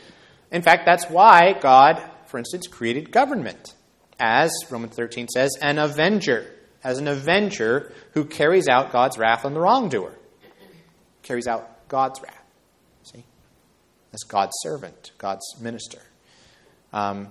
In 0.52 0.62
fact, 0.62 0.86
that's 0.86 1.10
why 1.10 1.54
God, 1.54 2.00
for 2.26 2.38
instance, 2.38 2.66
created 2.68 3.10
government 3.10 3.74
as, 4.18 4.52
Romans 4.71 4.94
13 4.94 5.28
says, 5.28 5.56
an 5.61 5.78
avenger. 5.78 6.50
As 6.83 6.99
an 6.99 7.09
avenger 7.09 7.92
who 8.12 8.25
carries 8.25 8.68
out 8.68 8.92
God's 8.92 9.18
wrath 9.18 9.44
on 9.44 9.54
the 9.54 9.61
wrongdoer. 9.61 10.12
Carries 11.23 11.47
out 11.47 11.88
God's 11.88 12.21
wrath. 12.21 12.44
See? 13.04 13.25
As 14.12 14.21
God's 14.25 14.52
servant, 14.62 15.12
God's 15.16 15.44
minister. 15.61 16.00
Um, 16.92 17.28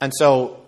and 0.00 0.12
so, 0.14 0.64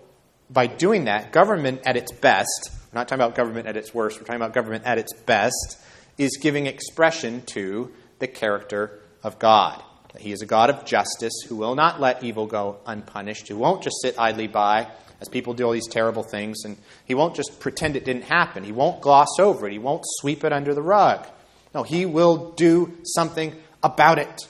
by 0.49 0.67
doing 0.67 1.05
that, 1.05 1.31
government 1.31 1.81
at 1.85 1.97
its 1.97 2.11
best, 2.11 2.71
we're 2.91 2.99
not 2.99 3.07
talking 3.07 3.23
about 3.23 3.35
government 3.35 3.67
at 3.67 3.77
its 3.77 3.93
worst, 3.93 4.19
we're 4.19 4.25
talking 4.25 4.41
about 4.41 4.53
government 4.53 4.85
at 4.85 4.97
its 4.97 5.13
best, 5.13 5.77
is 6.17 6.37
giving 6.41 6.65
expression 6.65 7.41
to 7.47 7.91
the 8.19 8.27
character 8.27 8.99
of 9.23 9.39
God. 9.39 9.83
That 10.13 10.21
he 10.21 10.31
is 10.31 10.41
a 10.41 10.45
God 10.45 10.69
of 10.69 10.85
justice 10.85 11.33
who 11.47 11.57
will 11.57 11.75
not 11.75 11.99
let 11.99 12.23
evil 12.23 12.47
go 12.47 12.77
unpunished, 12.85 13.47
who 13.49 13.57
won't 13.57 13.83
just 13.83 13.97
sit 14.01 14.15
idly 14.17 14.47
by 14.47 14.87
as 15.25 15.29
people 15.29 15.53
do 15.53 15.65
all 15.65 15.71
these 15.71 15.87
terrible 15.87 16.23
things, 16.23 16.63
and 16.65 16.77
he 17.05 17.15
won't 17.15 17.35
just 17.35 17.59
pretend 17.59 17.95
it 17.95 18.05
didn't 18.05 18.23
happen. 18.23 18.63
He 18.63 18.71
won't 18.71 19.01
gloss 19.01 19.39
over 19.39 19.67
it, 19.67 19.73
he 19.73 19.79
won't 19.79 20.03
sweep 20.05 20.43
it 20.43 20.53
under 20.53 20.73
the 20.73 20.81
rug. 20.81 21.25
No, 21.73 21.83
he 21.83 22.05
will 22.05 22.51
do 22.51 22.97
something 23.03 23.55
about 23.83 24.19
it. 24.19 24.41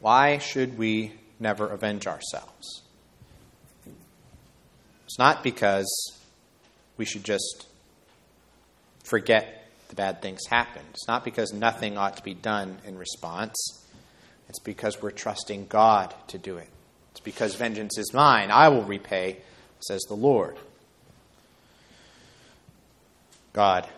Why 0.00 0.38
should 0.38 0.78
we 0.78 1.12
never 1.40 1.68
avenge 1.68 2.06
ourselves? 2.06 2.82
It's 5.04 5.18
not 5.18 5.42
because 5.42 5.88
we 6.96 7.04
should 7.04 7.24
just 7.24 7.66
forget 9.04 9.70
the 9.88 9.94
bad 9.94 10.22
things 10.22 10.40
happened. 10.48 10.86
It's 10.92 11.08
not 11.08 11.24
because 11.24 11.52
nothing 11.52 11.98
ought 11.98 12.16
to 12.18 12.22
be 12.22 12.34
done 12.34 12.78
in 12.86 12.96
response. 12.96 13.54
It's 14.48 14.60
because 14.60 15.02
we're 15.02 15.10
trusting 15.10 15.66
God 15.66 16.14
to 16.28 16.38
do 16.38 16.58
it. 16.58 16.68
It's 17.18 17.24
because 17.24 17.56
vengeance 17.56 17.98
is 17.98 18.14
mine. 18.14 18.52
I 18.52 18.68
will 18.68 18.84
repay, 18.84 19.38
says 19.80 20.02
the 20.06 20.14
Lord. 20.14 20.56
God 23.52 23.88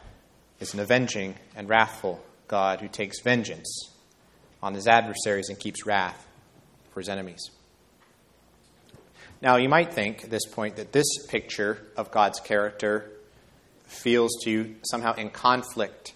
is 0.59 0.73
an 0.73 0.81
avenging 0.81 1.35
and 1.55 1.69
wrathful 1.69 2.25
God 2.49 2.81
who 2.81 2.89
takes 2.89 3.21
vengeance 3.21 3.91
on 4.63 4.73
his 4.73 4.87
adversaries 4.87 5.51
and 5.51 5.59
keeps 5.59 5.85
wrath 5.85 6.27
for 6.95 7.01
his 7.01 7.11
enemies. 7.11 7.51
Now, 9.43 9.57
you 9.57 9.69
might 9.69 9.93
think 9.93 10.25
at 10.25 10.31
this 10.31 10.47
point 10.47 10.77
that 10.77 10.93
this 10.93 11.27
picture 11.29 11.77
of 11.99 12.11
God's 12.11 12.41
character 12.41 13.11
feels 13.85 14.31
to 14.45 14.51
you 14.51 14.77
somehow 14.91 15.13
in 15.17 15.29
conflict 15.29 16.15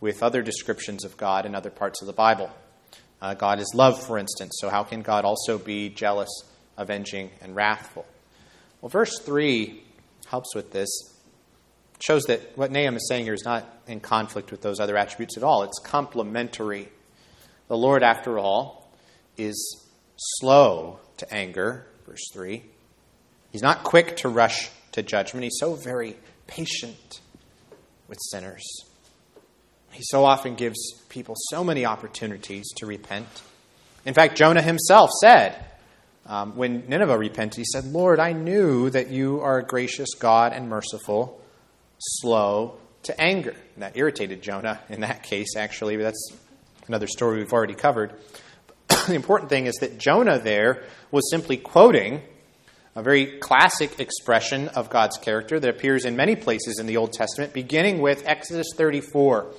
with 0.00 0.22
other 0.22 0.40
descriptions 0.40 1.04
of 1.04 1.18
God 1.18 1.44
in 1.44 1.54
other 1.54 1.68
parts 1.68 2.00
of 2.00 2.06
the 2.06 2.14
Bible. 2.14 2.50
Uh, 3.22 3.34
God 3.34 3.60
is 3.60 3.72
love, 3.74 4.02
for 4.02 4.18
instance, 4.18 4.56
so 4.60 4.70
how 4.70 4.82
can 4.82 5.02
God 5.02 5.24
also 5.24 5.58
be 5.58 5.90
jealous, 5.90 6.30
avenging, 6.76 7.30
and 7.42 7.54
wrathful? 7.54 8.06
Well, 8.80 8.88
verse 8.88 9.18
3 9.20 9.82
helps 10.26 10.54
with 10.54 10.72
this. 10.72 10.88
It 11.96 12.02
shows 12.02 12.22
that 12.24 12.56
what 12.56 12.70
Nahum 12.70 12.96
is 12.96 13.06
saying 13.08 13.24
here 13.24 13.34
is 13.34 13.44
not 13.44 13.66
in 13.86 14.00
conflict 14.00 14.50
with 14.50 14.62
those 14.62 14.80
other 14.80 14.96
attributes 14.96 15.36
at 15.36 15.42
all, 15.42 15.64
it's 15.64 15.78
complementary. 15.80 16.88
The 17.68 17.76
Lord, 17.76 18.02
after 18.02 18.38
all, 18.38 18.90
is 19.36 19.86
slow 20.16 20.98
to 21.18 21.32
anger, 21.32 21.86
verse 22.06 22.30
3. 22.32 22.64
He's 23.52 23.62
not 23.62 23.84
quick 23.84 24.16
to 24.18 24.28
rush 24.28 24.70
to 24.92 25.02
judgment. 25.02 25.44
He's 25.44 25.58
so 25.58 25.74
very 25.74 26.16
patient 26.46 27.20
with 28.08 28.18
sinners. 28.30 28.64
He 29.92 30.02
so 30.04 30.24
often 30.24 30.54
gives 30.54 30.99
people 31.10 31.34
so 31.50 31.62
many 31.62 31.84
opportunities 31.84 32.66
to 32.76 32.86
repent. 32.86 33.26
In 34.06 34.14
fact, 34.14 34.36
Jonah 34.36 34.62
himself 34.62 35.10
said, 35.20 35.62
um, 36.26 36.56
when 36.56 36.88
Nineveh 36.88 37.18
repented, 37.18 37.58
he 37.58 37.64
said, 37.64 37.84
Lord, 37.86 38.18
I 38.18 38.32
knew 38.32 38.88
that 38.90 39.10
you 39.10 39.40
are 39.40 39.58
a 39.58 39.62
gracious 39.62 40.14
God 40.18 40.52
and 40.52 40.68
merciful, 40.68 41.42
slow 41.98 42.78
to 43.02 43.20
anger. 43.20 43.54
And 43.74 43.82
that 43.82 43.96
irritated 43.96 44.40
Jonah 44.40 44.80
in 44.88 45.00
that 45.00 45.22
case, 45.24 45.56
actually, 45.56 45.96
but 45.96 46.04
that's 46.04 46.32
another 46.86 47.06
story 47.06 47.38
we've 47.38 47.52
already 47.52 47.74
covered. 47.74 48.12
the 48.88 49.14
important 49.14 49.50
thing 49.50 49.66
is 49.66 49.74
that 49.80 49.98
Jonah 49.98 50.38
there 50.38 50.84
was 51.10 51.28
simply 51.30 51.56
quoting 51.56 52.22
a 52.96 53.02
very 53.02 53.38
classic 53.38 54.00
expression 54.00 54.68
of 54.68 54.90
God's 54.90 55.16
character 55.16 55.60
that 55.60 55.70
appears 55.70 56.04
in 56.04 56.16
many 56.16 56.34
places 56.34 56.78
in 56.78 56.86
the 56.86 56.96
Old 56.96 57.12
Testament, 57.12 57.52
beginning 57.52 58.00
with 58.00 58.26
Exodus 58.26 58.66
34, 58.76 59.42
a 59.42 59.54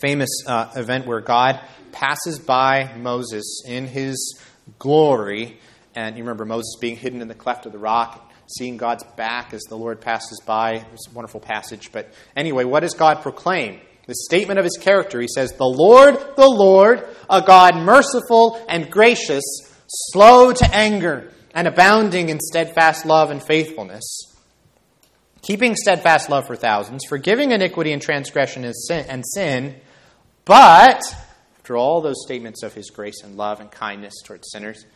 famous 0.00 0.30
uh, 0.46 0.70
event 0.76 1.06
where 1.06 1.20
God 1.20 1.60
passes 1.92 2.38
by 2.38 2.94
Moses 2.96 3.62
in 3.66 3.86
his 3.86 4.40
glory. 4.78 5.58
And 5.94 6.16
you 6.16 6.22
remember 6.22 6.44
Moses 6.44 6.76
being 6.80 6.96
hidden 6.96 7.20
in 7.20 7.28
the 7.28 7.34
cleft 7.34 7.66
of 7.66 7.72
the 7.72 7.78
rock, 7.78 8.30
seeing 8.46 8.76
God's 8.76 9.04
back 9.16 9.52
as 9.52 9.62
the 9.62 9.76
Lord 9.76 10.00
passes 10.00 10.40
by. 10.44 10.84
It's 10.92 11.08
a 11.08 11.14
wonderful 11.14 11.40
passage. 11.40 11.90
But 11.92 12.12
anyway, 12.36 12.64
what 12.64 12.80
does 12.80 12.94
God 12.94 13.22
proclaim? 13.22 13.80
The 14.06 14.14
statement 14.14 14.58
of 14.58 14.64
his 14.64 14.78
character, 14.80 15.20
he 15.20 15.28
says, 15.28 15.52
The 15.52 15.64
Lord, 15.64 16.14
the 16.36 16.48
Lord, 16.48 17.06
a 17.28 17.42
God 17.42 17.76
merciful 17.76 18.64
and 18.68 18.90
gracious, 18.90 19.44
slow 19.86 20.52
to 20.52 20.74
anger 20.74 21.30
and 21.54 21.66
abounding 21.66 22.28
in 22.28 22.40
steadfast 22.40 23.04
love 23.04 23.30
and 23.30 23.42
faithfulness, 23.42 24.34
keeping 25.42 25.74
steadfast 25.76 26.30
love 26.30 26.46
for 26.46 26.56
thousands, 26.56 27.04
forgiving 27.06 27.50
iniquity 27.50 27.92
and 27.92 28.00
transgression 28.00 28.64
and 28.64 28.74
sin, 28.74 29.04
and 29.08 29.24
sin, 29.26 29.74
but 30.48 31.02
after 31.58 31.76
all 31.76 32.00
those 32.00 32.24
statements 32.24 32.62
of 32.62 32.72
his 32.72 32.88
grace 32.88 33.22
and 33.22 33.36
love 33.36 33.60
and 33.60 33.70
kindness 33.70 34.14
towards 34.24 34.50
sinners, 34.50 34.86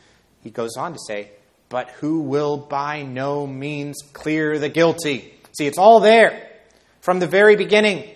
he 0.41 0.49
goes 0.49 0.79
on 0.79 0.95
to 0.95 0.99
say, 1.07 1.31
but 1.69 1.91
who 1.91 2.21
will 2.21 2.57
by 2.57 3.03
no 3.03 3.47
means 3.47 3.99
clear 4.15 4.59
the 4.59 4.71
guilty. 4.71 5.35
See, 5.57 5.67
it's 5.67 5.77
all 5.77 6.01
there 6.01 6.51
from 7.03 7.19
the 7.19 7.27
very 7.27 7.57
beginning. 7.57 8.11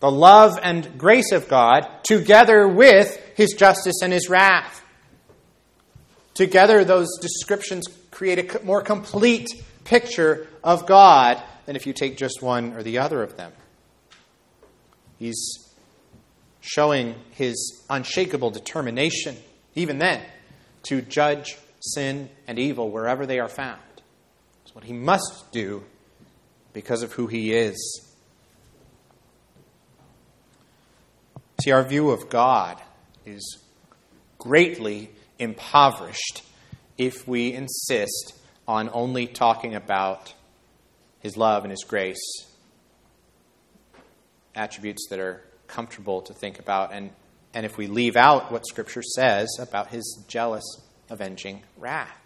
The 0.00 0.10
love 0.10 0.58
and 0.62 0.98
grace 0.98 1.32
of 1.32 1.48
God, 1.48 1.88
together 2.02 2.68
with 2.68 3.18
his 3.34 3.54
justice 3.54 4.02
and 4.02 4.12
his 4.12 4.28
wrath. 4.28 4.84
Together, 6.34 6.84
those 6.84 7.08
descriptions 7.22 7.86
create 8.10 8.54
a 8.54 8.62
more 8.62 8.82
complete 8.82 9.48
picture 9.84 10.46
of 10.62 10.84
God 10.84 11.42
than 11.64 11.76
if 11.76 11.86
you 11.86 11.94
take 11.94 12.18
just 12.18 12.42
one 12.42 12.74
or 12.74 12.82
the 12.82 12.98
other 12.98 13.22
of 13.22 13.38
them. 13.38 13.52
He's 15.18 15.63
showing 16.64 17.14
his 17.32 17.84
unshakable 17.90 18.50
determination, 18.50 19.36
even 19.74 19.98
then, 19.98 20.22
to 20.84 21.02
judge 21.02 21.58
sin 21.80 22.30
and 22.46 22.58
evil 22.58 22.90
wherever 22.90 23.26
they 23.26 23.38
are 23.38 23.48
found. 23.48 23.80
It's 24.64 24.74
what 24.74 24.84
he 24.84 24.94
must 24.94 25.52
do 25.52 25.84
because 26.72 27.02
of 27.02 27.12
who 27.12 27.26
he 27.26 27.52
is. 27.52 27.76
See, 31.62 31.70
our 31.70 31.84
view 31.84 32.10
of 32.10 32.30
God 32.30 32.80
is 33.26 33.58
greatly 34.38 35.10
impoverished 35.38 36.42
if 36.96 37.28
we 37.28 37.52
insist 37.52 38.34
on 38.66 38.88
only 38.92 39.26
talking 39.26 39.74
about 39.74 40.32
His 41.20 41.36
love 41.36 41.64
and 41.64 41.70
His 41.70 41.84
grace, 41.84 42.46
attributes 44.54 45.06
that 45.10 45.18
are 45.18 45.42
comfortable 45.66 46.22
to 46.22 46.32
think 46.32 46.58
about, 46.58 46.92
and, 46.92 47.10
and 47.52 47.66
if 47.66 47.76
we 47.76 47.86
leave 47.86 48.16
out 48.16 48.52
what 48.52 48.66
Scripture 48.66 49.02
says 49.02 49.48
about 49.60 49.88
His 49.88 50.24
jealous, 50.28 50.64
avenging 51.10 51.62
wrath. 51.76 52.18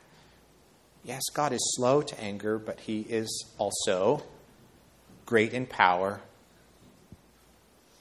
Yes, 1.05 1.23
God 1.33 1.53
is 1.53 1.75
slow 1.77 2.03
to 2.03 2.21
anger, 2.21 2.59
but 2.59 2.81
He 2.81 3.01
is 3.01 3.47
also 3.59 4.23
great 5.27 5.53
in 5.53 5.67
power, 5.67 6.21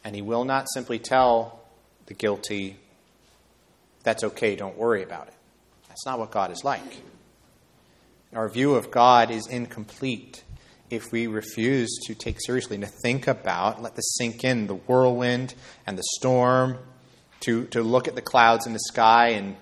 and 0.03 0.15
He 0.15 0.21
will 0.21 0.45
not 0.45 0.67
simply 0.73 0.99
tell 0.99 1.61
the 2.07 2.13
guilty 2.13 2.77
that's 4.03 4.23
okay, 4.23 4.55
don't 4.55 4.77
worry 4.77 5.03
about 5.03 5.27
it. 5.27 5.33
That's 5.89 6.05
not 6.05 6.17
what 6.17 6.31
God 6.31 6.51
is 6.51 6.63
like. 6.63 7.01
Our 8.33 8.47
view 8.47 8.75
of 8.75 8.91
God 8.91 9.31
is 9.31 9.47
incomplete 9.47 10.43
if 10.89 11.11
we 11.11 11.27
refuse 11.27 11.89
to 12.05 12.15
take 12.15 12.37
seriously 12.39 12.75
and 12.75 12.85
to 12.85 12.91
think 13.01 13.27
about, 13.27 13.81
let 13.81 13.95
this 13.95 14.15
sink 14.17 14.43
in, 14.43 14.67
the 14.67 14.75
whirlwind 14.75 15.53
and 15.85 15.97
the 15.97 16.03
storm, 16.17 16.77
to, 17.41 17.65
to 17.65 17.83
look 17.83 18.07
at 18.07 18.15
the 18.15 18.21
clouds 18.21 18.65
in 18.65 18.73
the 18.73 18.79
sky 18.79 19.29
and, 19.29 19.55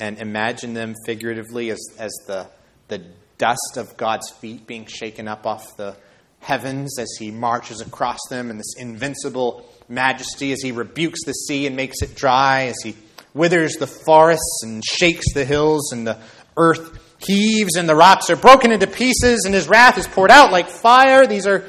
and 0.00 0.18
imagine 0.18 0.74
them 0.74 0.94
figuratively 1.06 1.70
as, 1.70 1.80
as 1.98 2.12
the, 2.26 2.48
the 2.88 3.02
dust 3.38 3.76
of 3.76 3.96
God's 3.96 4.30
feet 4.40 4.66
being 4.66 4.86
shaken 4.86 5.28
up 5.28 5.46
off 5.46 5.76
the 5.76 5.96
heavens 6.40 6.98
as 6.98 7.08
he 7.18 7.30
marches 7.30 7.80
across 7.80 8.20
them 8.30 8.50
in 8.50 8.56
this 8.56 8.74
invincible 8.78 9.66
majesty, 9.88 10.52
as 10.52 10.62
he 10.62 10.72
rebukes 10.72 11.24
the 11.24 11.32
sea 11.32 11.66
and 11.66 11.76
makes 11.76 12.02
it 12.02 12.14
dry, 12.14 12.64
as 12.64 12.76
he 12.82 12.96
withers 13.32 13.76
the 13.76 13.86
forests 13.86 14.62
and 14.62 14.84
shakes 14.84 15.32
the 15.34 15.44
hills, 15.44 15.92
and 15.92 16.06
the 16.06 16.18
earth 16.56 17.00
heaves 17.26 17.76
and 17.76 17.88
the 17.88 17.94
rocks 17.94 18.30
are 18.30 18.36
broken 18.36 18.72
into 18.72 18.86
pieces, 18.86 19.44
and 19.44 19.54
his 19.54 19.68
wrath 19.68 19.98
is 19.98 20.06
poured 20.06 20.30
out 20.30 20.52
like 20.52 20.68
fire. 20.68 21.26
These 21.26 21.46
are 21.46 21.68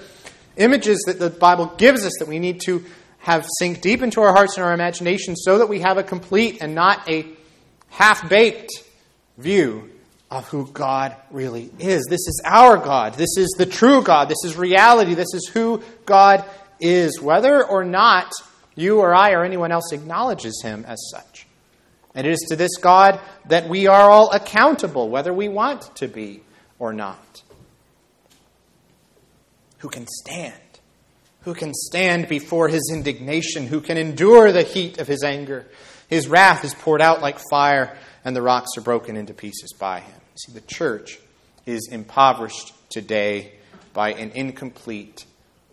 images 0.57 1.03
that 1.07 1.19
the 1.19 1.29
Bible 1.29 1.67
gives 1.77 2.05
us 2.05 2.13
that 2.19 2.27
we 2.27 2.39
need 2.39 2.61
to 2.61 2.83
have 3.19 3.47
sink 3.59 3.81
deep 3.81 4.01
into 4.01 4.21
our 4.21 4.33
hearts 4.33 4.55
and 4.57 4.65
our 4.65 4.73
imaginations 4.73 5.41
so 5.43 5.57
that 5.57 5.67
we 5.67 5.79
have 5.79 5.97
a 5.97 6.03
complete 6.03 6.61
and 6.61 6.75
not 6.75 7.09
a 7.09 7.25
half 7.89 8.29
baked 8.29 8.71
view 9.37 9.89
of 10.29 10.47
who 10.49 10.67
God 10.67 11.15
really 11.31 11.71
is. 11.79 12.05
This 12.09 12.27
is 12.27 12.41
our 12.45 12.77
God. 12.77 13.15
This 13.15 13.37
is 13.37 13.53
the 13.57 13.65
true 13.65 14.03
God. 14.03 14.29
This 14.29 14.43
is 14.43 14.55
reality. 14.55 15.13
This 15.13 15.33
is 15.33 15.47
who 15.47 15.81
God 16.05 16.45
is, 16.79 17.21
whether 17.21 17.63
or 17.63 17.83
not 17.83 18.31
you 18.75 18.99
or 18.99 19.13
I 19.15 19.31
or 19.31 19.43
anyone 19.43 19.71
else 19.71 19.91
acknowledges 19.91 20.61
him 20.61 20.85
as 20.87 20.99
such. 21.11 21.44
And 22.15 22.25
it 22.25 22.31
is 22.31 22.45
to 22.49 22.55
this 22.55 22.77
God 22.77 23.19
that 23.47 23.67
we 23.67 23.87
are 23.87 24.09
all 24.09 24.31
accountable, 24.31 25.09
whether 25.09 25.33
we 25.33 25.49
want 25.49 25.95
to 25.97 26.07
be 26.07 26.41
or 26.79 26.93
not. 26.93 27.43
Who 29.79 29.89
can 29.89 30.07
stand? 30.07 30.53
Who 31.41 31.53
can 31.53 31.73
stand 31.73 32.27
before 32.27 32.69
his 32.69 32.91
indignation? 32.91 33.67
Who 33.67 33.81
can 33.81 33.97
endure 33.97 34.51
the 34.51 34.63
heat 34.63 34.97
of 34.97 35.07
his 35.07 35.23
anger? 35.23 35.67
His 36.07 36.27
wrath 36.27 36.63
is 36.63 36.73
poured 36.73 37.01
out 37.01 37.21
like 37.21 37.39
fire, 37.51 37.97
and 38.23 38.35
the 38.35 38.41
rocks 38.41 38.71
are 38.77 38.81
broken 38.81 39.17
into 39.17 39.33
pieces 39.33 39.73
by 39.77 39.99
him. 39.99 40.19
See, 40.35 40.53
the 40.53 40.61
church 40.61 41.19
is 41.65 41.89
impoverished 41.91 42.73
today 42.89 43.53
by 43.93 44.13
an 44.13 44.31
incomplete, 44.31 45.25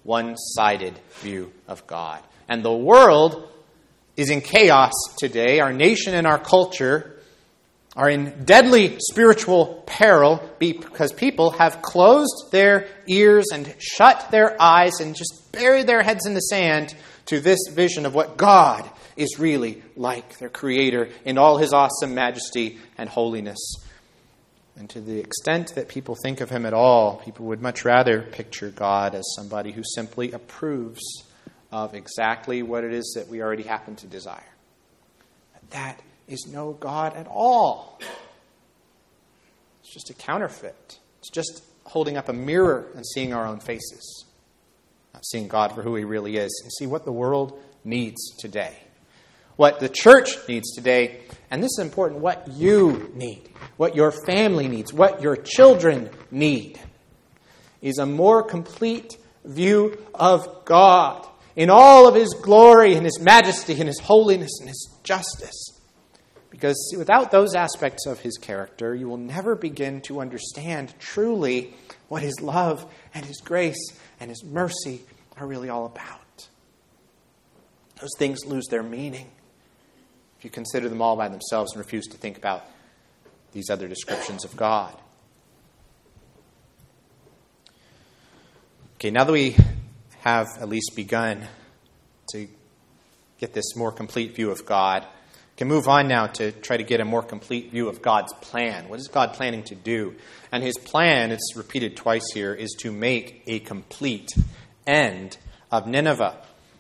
one 0.03 0.37
sided 0.37 0.99
view 1.21 1.53
of 1.69 1.87
God. 1.87 2.23
And 2.49 2.63
the 2.63 2.73
world 2.73 3.49
is 4.17 4.31
in 4.31 4.41
chaos 4.41 4.93
today. 5.19 5.61
Our 5.61 5.73
nation 5.73 6.15
and 6.15 6.27
our 6.27 6.39
culture 6.39 7.19
are 7.95 8.09
in 8.09 8.45
deadly 8.45 8.97
spiritual 8.99 9.83
peril 9.87 10.43
because 10.59 11.13
people 11.13 11.51
have 11.51 11.83
closed 11.83 12.51
their 12.51 12.89
ears 13.07 13.47
and 13.53 13.75
shut 13.79 14.31
their 14.31 14.61
eyes 14.61 15.01
and 15.01 15.15
just 15.15 15.53
buried 15.53 15.87
their 15.87 16.03
heads 16.03 16.27
in 16.27 16.35
the 16.35 16.41
sand 16.41 16.95
to 17.27 17.41
this 17.41 17.59
vision 17.71 18.07
of 18.07 18.15
what 18.15 18.37
God 18.37 18.89
is 19.17 19.39
really 19.39 19.83
like, 19.95 20.39
their 20.39 20.49
Creator, 20.49 21.11
in 21.25 21.37
all 21.37 21.59
His 21.59 21.73
awesome 21.75 22.15
majesty 22.15 22.79
and 22.97 23.09
holiness. 23.09 23.59
And 24.77 24.89
to 24.91 25.01
the 25.01 25.21
extent 25.21 25.75
that 25.75 25.89
people 25.89 26.17
think 26.23 26.41
of 26.41 26.49
Him 26.49 26.65
at 26.65 26.73
all, 26.73 27.17
people 27.19 27.47
would 27.47 27.61
much 27.61 27.85
rather 27.85 28.23
picture 28.23 28.71
God 28.71 29.15
as 29.15 29.25
somebody 29.37 29.73
who 29.73 29.83
simply 29.95 30.33
approves 30.33 31.03
of 31.73 31.95
exactly 31.95 32.63
what 32.63 32.85
it 32.85 32.93
is 32.93 33.15
that 33.17 33.29
we 33.29 33.43
already 33.43 33.63
happen 33.63 33.97
to 33.97 34.07
desire. 34.07 34.45
That 35.71 35.99
is 36.29 36.47
no 36.47 36.73
God 36.73 37.17
at 37.17 37.27
all. 37.27 37.99
It's 39.81 39.93
just 39.93 40.11
a 40.11 40.15
counterfeit. 40.15 40.99
It's 41.19 41.31
just 41.31 41.65
holding 41.85 42.17
up 42.19 42.29
a 42.29 42.33
mirror 42.33 42.89
and 42.95 43.05
seeing 43.07 43.33
our 43.33 43.47
own 43.47 43.59
faces, 43.59 44.27
not 45.15 45.25
seeing 45.25 45.49
God 45.49 45.75
for 45.75 45.83
who 45.83 45.97
He 45.97 46.05
really 46.05 46.37
is. 46.37 46.61
And 46.63 46.73
see 46.73 46.87
what 46.87 47.07
the 47.07 47.13
world 47.13 47.59
needs 47.85 48.37
today. 48.39 48.77
What 49.57 49.81
the 49.81 49.89
church 49.89 50.37
needs 50.49 50.75
today, 50.75 51.21
and 51.51 51.63
this 51.63 51.73
is 51.73 51.79
important, 51.79 52.21
what 52.21 52.49
you 52.49 53.13
need, 53.15 53.49
what 53.77 53.95
your 53.95 54.11
family 54.11 54.69
needs, 54.69 54.93
what 54.93 55.23
your 55.23 55.37
children 55.37 56.11
need, 56.31 56.81
is 57.81 57.99
a 57.99 58.07
more 58.07 58.43
complete 58.43 59.17
view 59.45 59.99
of 60.15 60.65
God 60.65 61.27
in 61.57 61.71
all 61.71 62.09
of 62.09 62.15
His 62.15 62.35
glory 62.35 62.95
and 62.95 63.05
His 63.05 63.21
majesty 63.21 63.75
and 63.75 63.89
His 63.89 64.01
holiness 64.01 64.59
and 64.61 64.69
His 64.69 64.89
justice. 65.03 65.73
Because 66.53 66.95
without 66.99 67.31
those 67.31 67.55
aspects 67.55 68.07
of 68.07 68.21
his 68.21 68.37
character, 68.37 68.95
you 68.95 69.09
will 69.09 69.17
never 69.17 69.57
begin 69.57 70.03
to 70.03 70.21
understand 70.21 70.93
truly 70.99 71.75
what 72.09 72.21
his 72.21 72.41
love 72.43 72.85
and 73.15 73.25
his 73.25 73.41
grace 73.41 73.99
and 74.21 74.29
his 74.29 74.45
mercy 74.45 75.01
are 75.39 75.47
really 75.47 75.71
all 75.71 75.87
about. 75.87 76.47
Those 78.03 78.11
things 78.19 78.45
lose 78.45 78.67
their 78.71 78.83
meaning 78.83 79.31
if 80.37 80.45
you 80.45 80.51
consider 80.51 80.91
them 80.91 81.01
all 81.01 81.17
by 81.17 81.29
themselves 81.29 81.73
and 81.73 81.79
refuse 81.79 82.07
to 82.09 82.19
think 82.19 82.37
about 82.37 82.67
these 83.53 83.71
other 83.71 83.89
descriptions 83.89 84.45
of 84.45 84.55
God. 84.55 84.95
Okay, 88.97 89.11
now 89.11 89.25
that 89.25 89.33
we 89.33 89.57
have 90.23 90.47
at 90.61 90.69
least 90.69 90.93
begun 90.95 91.47
to 92.33 92.49
get 93.39 93.53
this 93.53 93.77
more 93.77 93.93
complete 93.93 94.35
view 94.35 94.51
of 94.51 94.65
God, 94.65 95.07
can 95.57 95.69
move 95.69 95.89
on 95.89 96.09
now 96.09 96.27
to 96.27 96.53
try 96.53 96.77
to 96.77 96.83
get 96.83 97.01
a 97.01 97.05
more 97.05 97.23
complete 97.23 97.71
view 97.71 97.89
of 97.89 98.01
God's 98.01 98.33
plan. 98.35 98.89
What 98.89 99.01
is 99.01 99.09
God 99.09 99.35
planning 99.35 99.65
to 99.65 99.75
do? 99.75 100.15
And 100.51 100.63
his 100.63 100.79
plan, 100.79 101.31
it's 101.31 101.55
repeated 101.57 101.97
twice 101.97 102.33
here, 102.33 102.55
is 102.55 102.75
to 102.81 102.91
make 102.91 103.43
a 103.47 103.59
complete 103.59 104.33
end 104.87 105.37
of 105.71 105.87
Nineveh. 105.87 106.37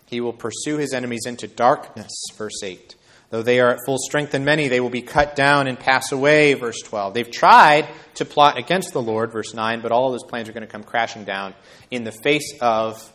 He 0.06 0.20
will 0.20 0.32
pursue 0.32 0.78
his 0.78 0.94
enemies 0.94 1.26
into 1.26 1.46
darkness, 1.48 2.12
verse 2.36 2.62
8. 2.62 2.94
Though 3.30 3.42
they 3.42 3.60
are 3.60 3.70
at 3.70 3.80
full 3.86 3.98
strength 3.98 4.34
in 4.34 4.44
many, 4.44 4.68
they 4.68 4.80
will 4.80 4.90
be 4.90 5.02
cut 5.02 5.34
down 5.34 5.66
and 5.66 5.78
pass 5.78 6.12
away, 6.12 6.54
verse 6.54 6.80
12. 6.82 7.14
They've 7.14 7.30
tried 7.30 7.88
to 8.14 8.24
plot 8.24 8.58
against 8.58 8.92
the 8.92 9.02
Lord, 9.02 9.32
verse 9.32 9.54
9, 9.54 9.80
but 9.80 9.90
all 9.90 10.06
of 10.06 10.12
those 10.12 10.28
plans 10.28 10.48
are 10.48 10.52
going 10.52 10.66
to 10.66 10.70
come 10.70 10.84
crashing 10.84 11.24
down 11.24 11.54
in 11.90 12.04
the 12.04 12.12
face 12.12 12.54
of 12.60 13.11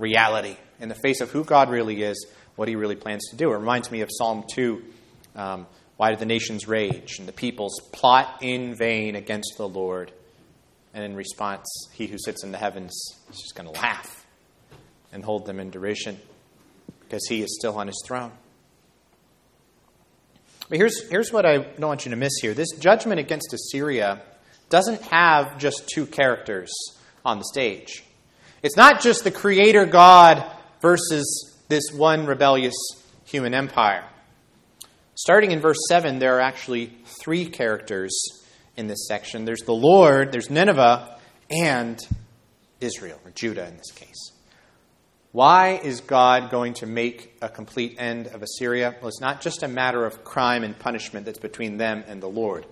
reality, 0.00 0.56
in 0.80 0.88
the 0.88 0.94
face 0.96 1.20
of 1.20 1.30
who 1.30 1.44
God 1.44 1.70
really 1.70 2.02
is 2.02 2.26
what 2.56 2.68
he 2.68 2.76
really 2.76 2.96
plans 2.96 3.28
to 3.30 3.36
do. 3.36 3.52
It 3.52 3.56
reminds 3.56 3.90
me 3.90 4.00
of 4.00 4.10
Psalm 4.12 4.44
2. 4.52 4.82
Um, 5.36 5.66
Why 5.96 6.10
do 6.10 6.16
the 6.16 6.26
nations 6.26 6.66
rage 6.66 7.18
and 7.18 7.28
the 7.28 7.32
peoples 7.32 7.80
plot 7.92 8.38
in 8.42 8.74
vain 8.74 9.14
against 9.14 9.54
the 9.56 9.68
Lord? 9.68 10.12
And 10.92 11.04
in 11.04 11.14
response, 11.14 11.66
he 11.92 12.06
who 12.06 12.18
sits 12.18 12.42
in 12.42 12.50
the 12.50 12.58
heavens 12.58 12.92
is 13.30 13.38
just 13.38 13.54
going 13.54 13.72
to 13.72 13.80
laugh 13.80 14.26
and 15.12 15.24
hold 15.24 15.46
them 15.46 15.60
in 15.60 15.70
derision 15.70 16.18
because 17.00 17.26
he 17.28 17.42
is 17.42 17.56
still 17.58 17.76
on 17.78 17.86
his 17.86 18.02
throne. 18.04 18.32
But 20.68 20.78
here's, 20.78 21.08
here's 21.08 21.32
what 21.32 21.46
I 21.46 21.58
don't 21.58 21.80
want 21.80 22.04
you 22.04 22.10
to 22.10 22.16
miss 22.16 22.34
here 22.40 22.54
this 22.54 22.72
judgment 22.78 23.20
against 23.20 23.52
Assyria 23.52 24.22
doesn't 24.68 25.02
have 25.02 25.58
just 25.58 25.88
two 25.88 26.06
characters 26.06 26.70
on 27.24 27.38
the 27.38 27.44
stage. 27.44 28.04
It's 28.62 28.76
not 28.76 29.00
just 29.00 29.24
the 29.24 29.30
creator 29.30 29.86
God 29.86 30.44
versus 30.80 31.56
this 31.68 31.90
one 31.92 32.26
rebellious 32.26 32.74
human 33.24 33.54
empire. 33.54 34.04
Starting 35.14 35.50
in 35.50 35.60
verse 35.60 35.78
7, 35.88 36.18
there 36.18 36.36
are 36.36 36.40
actually 36.40 36.92
three 37.22 37.46
characters 37.46 38.12
in 38.76 38.86
this 38.86 39.06
section 39.06 39.44
there's 39.44 39.62
the 39.62 39.74
Lord, 39.74 40.32
there's 40.32 40.50
Nineveh, 40.50 41.18
and 41.50 41.98
Israel, 42.80 43.20
or 43.24 43.30
Judah 43.32 43.66
in 43.66 43.76
this 43.76 43.90
case. 43.92 44.32
Why 45.32 45.80
is 45.82 46.00
God 46.00 46.50
going 46.50 46.74
to 46.74 46.86
make 46.86 47.36
a 47.40 47.48
complete 47.48 47.96
end 47.98 48.26
of 48.28 48.42
Assyria? 48.42 48.96
Well, 49.00 49.08
it's 49.08 49.20
not 49.20 49.40
just 49.40 49.62
a 49.62 49.68
matter 49.68 50.04
of 50.04 50.24
crime 50.24 50.64
and 50.64 50.76
punishment 50.76 51.24
that's 51.24 51.38
between 51.38 51.76
them 51.76 52.02
and 52.08 52.20
the 52.20 52.28
Lord. 52.28 52.66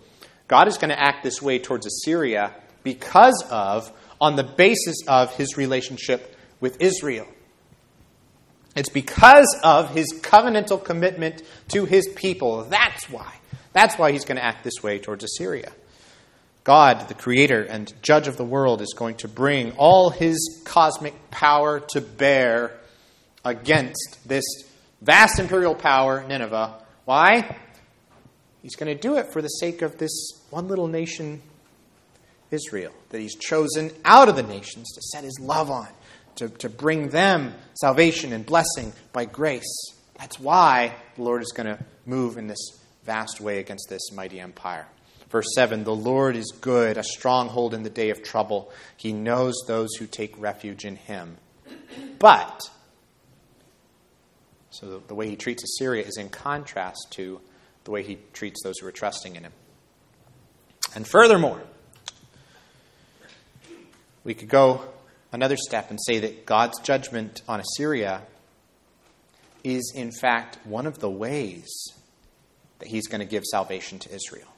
God 0.48 0.66
is 0.66 0.76
going 0.76 0.90
to 0.90 1.00
act 1.00 1.22
this 1.22 1.40
way 1.40 1.58
towards 1.60 1.86
Assyria 1.86 2.54
because 2.82 3.44
of, 3.50 3.92
on 4.20 4.36
the 4.36 4.44
basis 4.44 4.96
of 5.06 5.34
his 5.36 5.56
relationship 5.56 6.36
with 6.60 6.80
Israel. 6.80 7.26
It's 8.74 8.88
because 8.88 9.58
of 9.64 9.90
his 9.90 10.12
covenantal 10.22 10.82
commitment 10.84 11.42
to 11.68 11.84
his 11.84 12.08
people. 12.14 12.64
That's 12.64 13.08
why. 13.10 13.34
That's 13.72 13.98
why 13.98 14.12
he's 14.12 14.24
going 14.24 14.36
to 14.36 14.44
act 14.44 14.64
this 14.64 14.82
way 14.82 14.98
towards 14.98 15.24
Assyria. 15.24 15.72
God, 16.64 17.08
the 17.08 17.14
creator 17.14 17.62
and 17.62 17.92
judge 18.02 18.28
of 18.28 18.36
the 18.36 18.44
world, 18.44 18.82
is 18.82 18.94
going 18.96 19.16
to 19.16 19.28
bring 19.28 19.72
all 19.72 20.10
his 20.10 20.62
cosmic 20.64 21.30
power 21.30 21.80
to 21.90 22.00
bear 22.00 22.78
against 23.44 24.18
this 24.26 24.44
vast 25.00 25.38
imperial 25.38 25.74
power, 25.74 26.24
Nineveh. 26.28 26.74
Why? 27.04 27.56
He's 28.62 28.76
going 28.76 28.94
to 28.94 29.00
do 29.00 29.16
it 29.16 29.32
for 29.32 29.40
the 29.40 29.48
sake 29.48 29.82
of 29.82 29.98
this 29.98 30.10
one 30.50 30.68
little 30.68 30.88
nation, 30.88 31.40
Israel, 32.50 32.92
that 33.10 33.20
he's 33.20 33.36
chosen 33.36 33.90
out 34.04 34.28
of 34.28 34.36
the 34.36 34.42
nations 34.42 34.92
to 34.92 35.02
set 35.02 35.24
his 35.24 35.38
love 35.40 35.70
on 35.70 35.88
to, 36.38 36.48
to 36.48 36.68
bring 36.68 37.08
them 37.08 37.54
salvation 37.74 38.32
and 38.32 38.46
blessing 38.46 38.92
by 39.12 39.24
grace. 39.24 39.92
That's 40.18 40.38
why 40.38 40.94
the 41.16 41.22
Lord 41.22 41.42
is 41.42 41.52
going 41.52 41.66
to 41.66 41.84
move 42.06 42.38
in 42.38 42.46
this 42.46 42.80
vast 43.04 43.40
way 43.40 43.58
against 43.58 43.88
this 43.88 44.12
mighty 44.12 44.40
empire. 44.40 44.86
Verse 45.30 45.48
7 45.54 45.84
The 45.84 45.94
Lord 45.94 46.36
is 46.36 46.52
good, 46.60 46.96
a 46.96 47.02
stronghold 47.02 47.74
in 47.74 47.82
the 47.82 47.90
day 47.90 48.10
of 48.10 48.22
trouble. 48.22 48.72
He 48.96 49.12
knows 49.12 49.54
those 49.66 49.94
who 49.96 50.06
take 50.06 50.38
refuge 50.40 50.84
in 50.84 50.96
him. 50.96 51.36
But, 52.18 52.60
so 54.70 55.02
the 55.06 55.14
way 55.14 55.28
he 55.28 55.36
treats 55.36 55.64
Assyria 55.64 56.04
is 56.04 56.16
in 56.16 56.28
contrast 56.28 57.08
to 57.12 57.40
the 57.84 57.90
way 57.90 58.02
he 58.02 58.18
treats 58.32 58.62
those 58.62 58.78
who 58.78 58.86
are 58.86 58.92
trusting 58.92 59.34
in 59.34 59.44
him. 59.44 59.52
And 60.94 61.06
furthermore, 61.06 61.62
we 64.28 64.34
could 64.34 64.50
go 64.50 64.82
another 65.32 65.56
step 65.56 65.88
and 65.88 65.98
say 66.06 66.18
that 66.18 66.44
God's 66.44 66.78
judgment 66.80 67.40
on 67.48 67.60
Assyria 67.60 68.20
is, 69.64 69.90
in 69.96 70.12
fact, 70.12 70.58
one 70.64 70.86
of 70.86 70.98
the 70.98 71.08
ways 71.08 71.66
that 72.78 72.88
he's 72.88 73.06
going 73.06 73.22
to 73.22 73.26
give 73.26 73.42
salvation 73.44 73.98
to 74.00 74.14
Israel. 74.14 74.48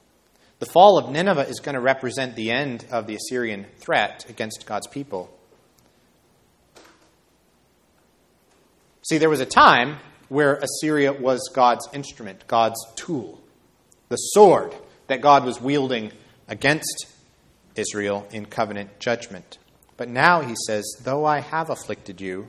The 0.58 0.66
fall 0.66 0.98
of 0.98 1.08
Nineveh 1.12 1.46
is 1.46 1.60
going 1.60 1.76
to 1.76 1.80
represent 1.80 2.34
the 2.34 2.50
end 2.50 2.84
of 2.90 3.06
the 3.06 3.14
Assyrian 3.14 3.64
threat 3.78 4.28
against 4.28 4.66
God's 4.66 4.88
people. 4.88 5.32
See, 9.02 9.18
there 9.18 9.30
was 9.30 9.38
a 9.38 9.46
time 9.46 9.98
where 10.28 10.56
Assyria 10.56 11.12
was 11.12 11.48
God's 11.54 11.88
instrument, 11.92 12.48
God's 12.48 12.84
tool, 12.96 13.40
the 14.08 14.16
sword 14.16 14.74
that 15.06 15.20
God 15.20 15.44
was 15.44 15.60
wielding 15.60 16.10
against 16.48 17.06
Israel 17.80 18.26
in 18.30 18.46
covenant 18.46 19.00
judgment. 19.00 19.58
But 19.96 20.08
now 20.08 20.40
he 20.40 20.54
says, 20.66 20.84
Though 21.02 21.24
I 21.24 21.40
have 21.40 21.70
afflicted 21.70 22.20
you 22.20 22.48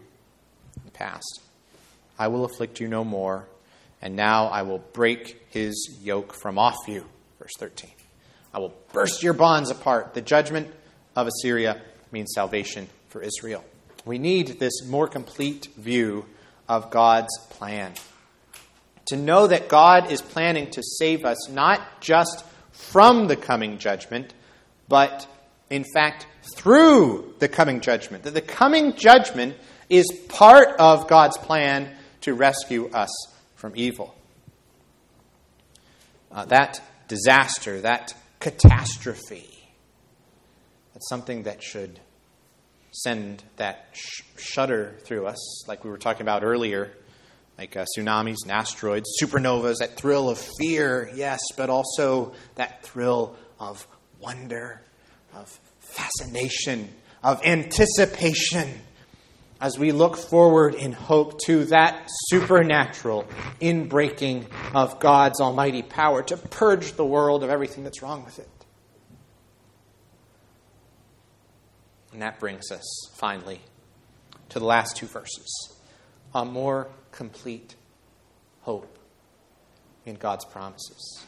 in 0.77 0.83
the 0.85 0.91
past, 0.91 1.41
I 2.19 2.27
will 2.27 2.45
afflict 2.45 2.79
you 2.79 2.87
no 2.87 3.03
more, 3.03 3.47
and 4.01 4.15
now 4.15 4.47
I 4.47 4.61
will 4.61 4.79
break 4.79 5.47
his 5.49 5.97
yoke 6.01 6.33
from 6.33 6.59
off 6.59 6.77
you. 6.87 7.05
Verse 7.39 7.51
13. 7.57 7.89
I 8.53 8.59
will 8.59 8.73
burst 8.93 9.23
your 9.23 9.33
bonds 9.33 9.69
apart. 9.69 10.13
The 10.13 10.21
judgment 10.21 10.71
of 11.15 11.27
Assyria 11.27 11.81
means 12.11 12.31
salvation 12.35 12.87
for 13.09 13.21
Israel. 13.21 13.63
We 14.05 14.17
need 14.17 14.59
this 14.59 14.85
more 14.85 15.07
complete 15.07 15.67
view 15.77 16.25
of 16.67 16.89
God's 16.89 17.37
plan. 17.49 17.93
To 19.07 19.17
know 19.17 19.47
that 19.47 19.67
God 19.67 20.11
is 20.11 20.21
planning 20.21 20.69
to 20.71 20.81
save 20.81 21.25
us 21.25 21.49
not 21.49 22.01
just 22.01 22.45
from 22.71 23.27
the 23.27 23.35
coming 23.35 23.77
judgment, 23.77 24.33
but 24.91 25.25
in 25.69 25.85
fact 25.85 26.27
through 26.53 27.33
the 27.39 27.47
coming 27.47 27.79
judgment. 27.79 28.25
That 28.25 28.33
the 28.33 28.41
coming 28.41 28.93
judgment 28.97 29.55
is 29.89 30.05
part 30.27 30.77
of 30.79 31.07
God's 31.07 31.37
plan 31.37 31.95
to 32.21 32.33
rescue 32.33 32.89
us 32.89 33.09
from 33.55 33.71
evil. 33.75 34.13
Uh, 36.29 36.43
that 36.45 36.81
disaster, 37.07 37.79
that 37.81 38.13
catastrophe, 38.41 39.69
that's 40.93 41.07
something 41.07 41.43
that 41.43 41.63
should 41.63 42.01
send 42.91 43.41
that 43.55 43.87
sh- 43.93 44.23
shudder 44.37 44.95
through 45.05 45.25
us, 45.25 45.67
like 45.69 45.85
we 45.85 45.89
were 45.89 45.97
talking 45.97 46.23
about 46.23 46.43
earlier, 46.43 46.91
like 47.57 47.77
uh, 47.77 47.85
tsunamis 47.97 48.43
and 48.43 48.51
asteroids, 48.51 49.09
supernovas, 49.21 49.77
that 49.79 49.95
thrill 49.95 50.29
of 50.29 50.37
fear, 50.59 51.09
yes, 51.15 51.39
but 51.55 51.69
also 51.69 52.33
that 52.55 52.83
thrill 52.83 53.37
of 53.57 53.87
wonder, 54.21 54.81
of 55.33 55.47
fascination, 55.79 56.89
of 57.23 57.43
anticipation 57.45 58.69
as 59.59 59.77
we 59.77 59.91
look 59.91 60.17
forward 60.17 60.73
in 60.73 60.91
hope 60.91 61.39
to 61.45 61.65
that 61.65 62.09
supernatural 62.27 63.27
inbreaking 63.61 64.45
of 64.73 64.99
God's 64.99 65.39
almighty 65.39 65.83
power 65.83 66.23
to 66.23 66.35
purge 66.35 66.93
the 66.93 67.05
world 67.05 67.43
of 67.43 67.49
everything 67.49 67.83
that's 67.83 68.01
wrong 68.01 68.25
with 68.25 68.39
it. 68.39 68.49
And 72.11 72.21
that 72.21 72.39
brings 72.39 72.71
us, 72.71 73.09
finally, 73.13 73.61
to 74.49 74.59
the 74.59 74.65
last 74.65 74.97
two 74.97 75.05
verses 75.05 75.77
a 76.33 76.43
more 76.43 76.87
complete 77.11 77.75
hope 78.61 78.97
in 80.05 80.15
God's 80.15 80.45
promises. 80.45 81.25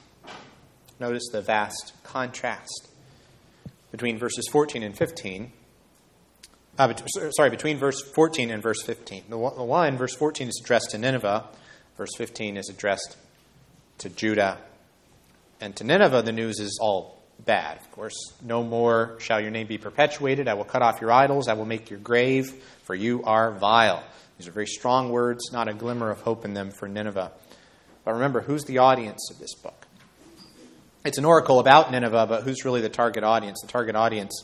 Notice 1.04 1.28
the 1.34 1.42
vast 1.42 1.92
contrast 2.06 2.88
between 3.92 4.18
verses 4.18 4.48
14 4.50 4.84
and 4.84 4.98
15. 4.98 5.52
Uh, 6.80 6.94
sorry, 7.36 7.50
between 7.50 7.78
verse 7.78 8.02
14 8.16 8.50
and 8.50 8.64
verse 8.64 8.82
15. 8.84 9.26
The 9.28 9.38
one, 9.38 9.98
verse 9.98 10.16
14, 10.16 10.48
is 10.48 10.62
addressed 10.64 10.92
to 10.92 10.98
Nineveh. 10.98 11.44
Verse 11.98 12.16
15 12.18 12.56
is 12.56 12.70
addressed 12.70 13.18
to 13.98 14.08
Judah. 14.08 14.60
And 15.60 15.76
to 15.76 15.84
Nineveh, 15.84 16.22
the 16.22 16.32
news 16.32 16.62
is 16.62 16.80
all 16.82 17.22
bad. 17.38 17.80
Of 17.82 17.92
course, 17.92 18.16
no 18.42 18.64
more 18.64 19.18
shall 19.20 19.42
your 19.42 19.52
name 19.52 19.68
be 19.68 19.78
perpetuated. 19.78 20.48
I 20.48 20.54
will 20.54 20.64
cut 20.64 20.84
off 20.84 21.02
your 21.02 21.12
idols. 21.12 21.50
I 21.50 21.56
will 21.56 21.66
make 21.66 21.90
your 21.90 22.00
grave, 22.00 22.50
for 22.84 22.96
you 22.96 23.26
are 23.26 23.52
vile. 23.52 24.02
These 24.38 24.48
are 24.48 24.52
very 24.52 24.68
strong 24.68 25.10
words, 25.10 25.52
not 25.52 25.68
a 25.68 25.74
glimmer 25.74 26.10
of 26.12 26.22
hope 26.22 26.46
in 26.46 26.54
them 26.54 26.72
for 26.72 26.88
Nineveh. 26.88 27.34
But 28.06 28.14
remember, 28.14 28.40
who's 28.40 28.64
the 28.64 28.78
audience 28.78 29.30
of 29.30 29.40
this 29.40 29.54
book? 29.54 29.83
It's 31.06 31.18
an 31.18 31.26
oracle 31.26 31.60
about 31.60 31.92
Nineveh, 31.92 32.26
but 32.28 32.44
who's 32.44 32.64
really 32.64 32.82
the 32.82 32.90
target 32.90 33.24
audience? 33.24 33.60
The 33.62 33.72
target 33.72 33.96
audience 33.96 34.44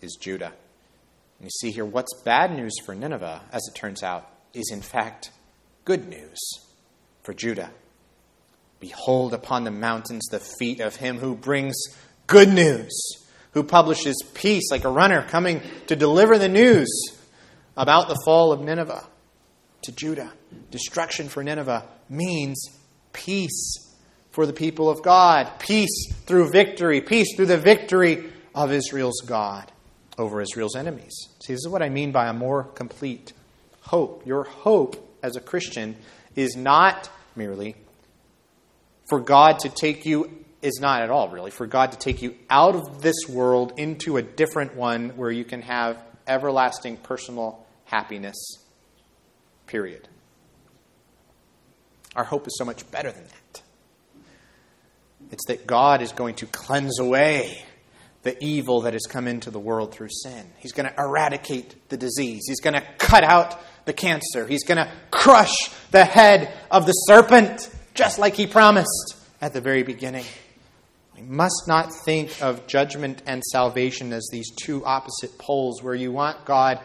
is 0.00 0.16
Judah. 0.18 0.52
And 1.38 1.44
you 1.44 1.50
see 1.50 1.70
here, 1.70 1.84
what's 1.84 2.22
bad 2.22 2.54
news 2.54 2.74
for 2.84 2.94
Nineveh, 2.94 3.42
as 3.52 3.62
it 3.68 3.76
turns 3.76 4.02
out, 4.02 4.28
is 4.54 4.70
in 4.72 4.80
fact 4.80 5.30
good 5.84 6.08
news 6.08 6.38
for 7.22 7.34
Judah. 7.34 7.70
Behold 8.80 9.34
upon 9.34 9.64
the 9.64 9.70
mountains 9.70 10.26
the 10.30 10.40
feet 10.40 10.80
of 10.80 10.96
him 10.96 11.18
who 11.18 11.34
brings 11.34 11.76
good 12.26 12.48
news, 12.48 12.90
who 13.52 13.62
publishes 13.62 14.16
peace 14.34 14.70
like 14.70 14.84
a 14.84 14.90
runner 14.90 15.22
coming 15.22 15.60
to 15.88 15.96
deliver 15.96 16.38
the 16.38 16.48
news 16.48 16.88
about 17.76 18.08
the 18.08 18.20
fall 18.24 18.50
of 18.50 18.60
Nineveh 18.60 19.04
to 19.82 19.92
Judah. 19.92 20.32
Destruction 20.70 21.28
for 21.28 21.44
Nineveh 21.44 21.86
means 22.08 22.64
peace 23.12 23.87
for 24.38 24.46
the 24.46 24.52
people 24.52 24.88
of 24.88 25.02
God, 25.02 25.50
peace 25.58 26.12
through 26.26 26.52
victory, 26.52 27.00
peace 27.00 27.34
through 27.34 27.46
the 27.46 27.58
victory 27.58 28.30
of 28.54 28.70
Israel's 28.70 29.20
God 29.26 29.72
over 30.16 30.40
Israel's 30.40 30.76
enemies. 30.76 31.12
See, 31.44 31.54
this 31.54 31.62
is 31.62 31.68
what 31.68 31.82
I 31.82 31.88
mean 31.88 32.12
by 32.12 32.28
a 32.28 32.32
more 32.32 32.62
complete 32.62 33.32
hope. 33.80 34.24
Your 34.24 34.44
hope 34.44 35.18
as 35.24 35.34
a 35.34 35.40
Christian 35.40 35.96
is 36.36 36.54
not 36.54 37.10
merely 37.34 37.74
for 39.08 39.18
God 39.18 39.58
to 39.58 39.70
take 39.70 40.06
you 40.06 40.44
is 40.62 40.78
not 40.80 41.02
at 41.02 41.10
all 41.10 41.30
really 41.30 41.50
for 41.50 41.66
God 41.66 41.90
to 41.90 41.98
take 41.98 42.22
you 42.22 42.36
out 42.48 42.76
of 42.76 43.02
this 43.02 43.28
world 43.28 43.72
into 43.76 44.18
a 44.18 44.22
different 44.22 44.76
one 44.76 45.16
where 45.16 45.32
you 45.32 45.44
can 45.44 45.62
have 45.62 46.00
everlasting 46.28 46.96
personal 46.98 47.66
happiness. 47.86 48.36
Period. 49.66 50.08
Our 52.14 52.22
hope 52.22 52.46
is 52.46 52.56
so 52.56 52.64
much 52.64 52.88
better 52.92 53.10
than 53.10 53.24
that. 53.24 53.37
It's 55.30 55.46
that 55.46 55.66
God 55.66 56.02
is 56.02 56.12
going 56.12 56.36
to 56.36 56.46
cleanse 56.46 56.98
away 56.98 57.62
the 58.22 58.42
evil 58.44 58.82
that 58.82 58.94
has 58.94 59.06
come 59.08 59.28
into 59.28 59.50
the 59.50 59.60
world 59.60 59.92
through 59.92 60.08
sin. 60.10 60.46
He's 60.58 60.72
going 60.72 60.88
to 60.88 60.94
eradicate 60.98 61.88
the 61.88 61.96
disease. 61.96 62.42
He's 62.48 62.60
going 62.60 62.74
to 62.74 62.84
cut 62.98 63.24
out 63.24 63.58
the 63.84 63.92
cancer. 63.92 64.46
He's 64.46 64.64
going 64.64 64.78
to 64.78 64.90
crush 65.10 65.70
the 65.90 66.04
head 66.04 66.52
of 66.70 66.86
the 66.86 66.92
serpent, 66.92 67.70
just 67.94 68.18
like 68.18 68.34
he 68.34 68.46
promised 68.46 69.16
at 69.40 69.52
the 69.52 69.60
very 69.60 69.82
beginning. 69.82 70.24
We 71.14 71.22
must 71.22 71.64
not 71.66 71.92
think 72.04 72.42
of 72.42 72.66
judgment 72.66 73.22
and 73.26 73.42
salvation 73.44 74.12
as 74.12 74.28
these 74.30 74.50
two 74.54 74.84
opposite 74.84 75.38
poles 75.38 75.82
where 75.82 75.94
you 75.94 76.12
want 76.12 76.44
God 76.44 76.80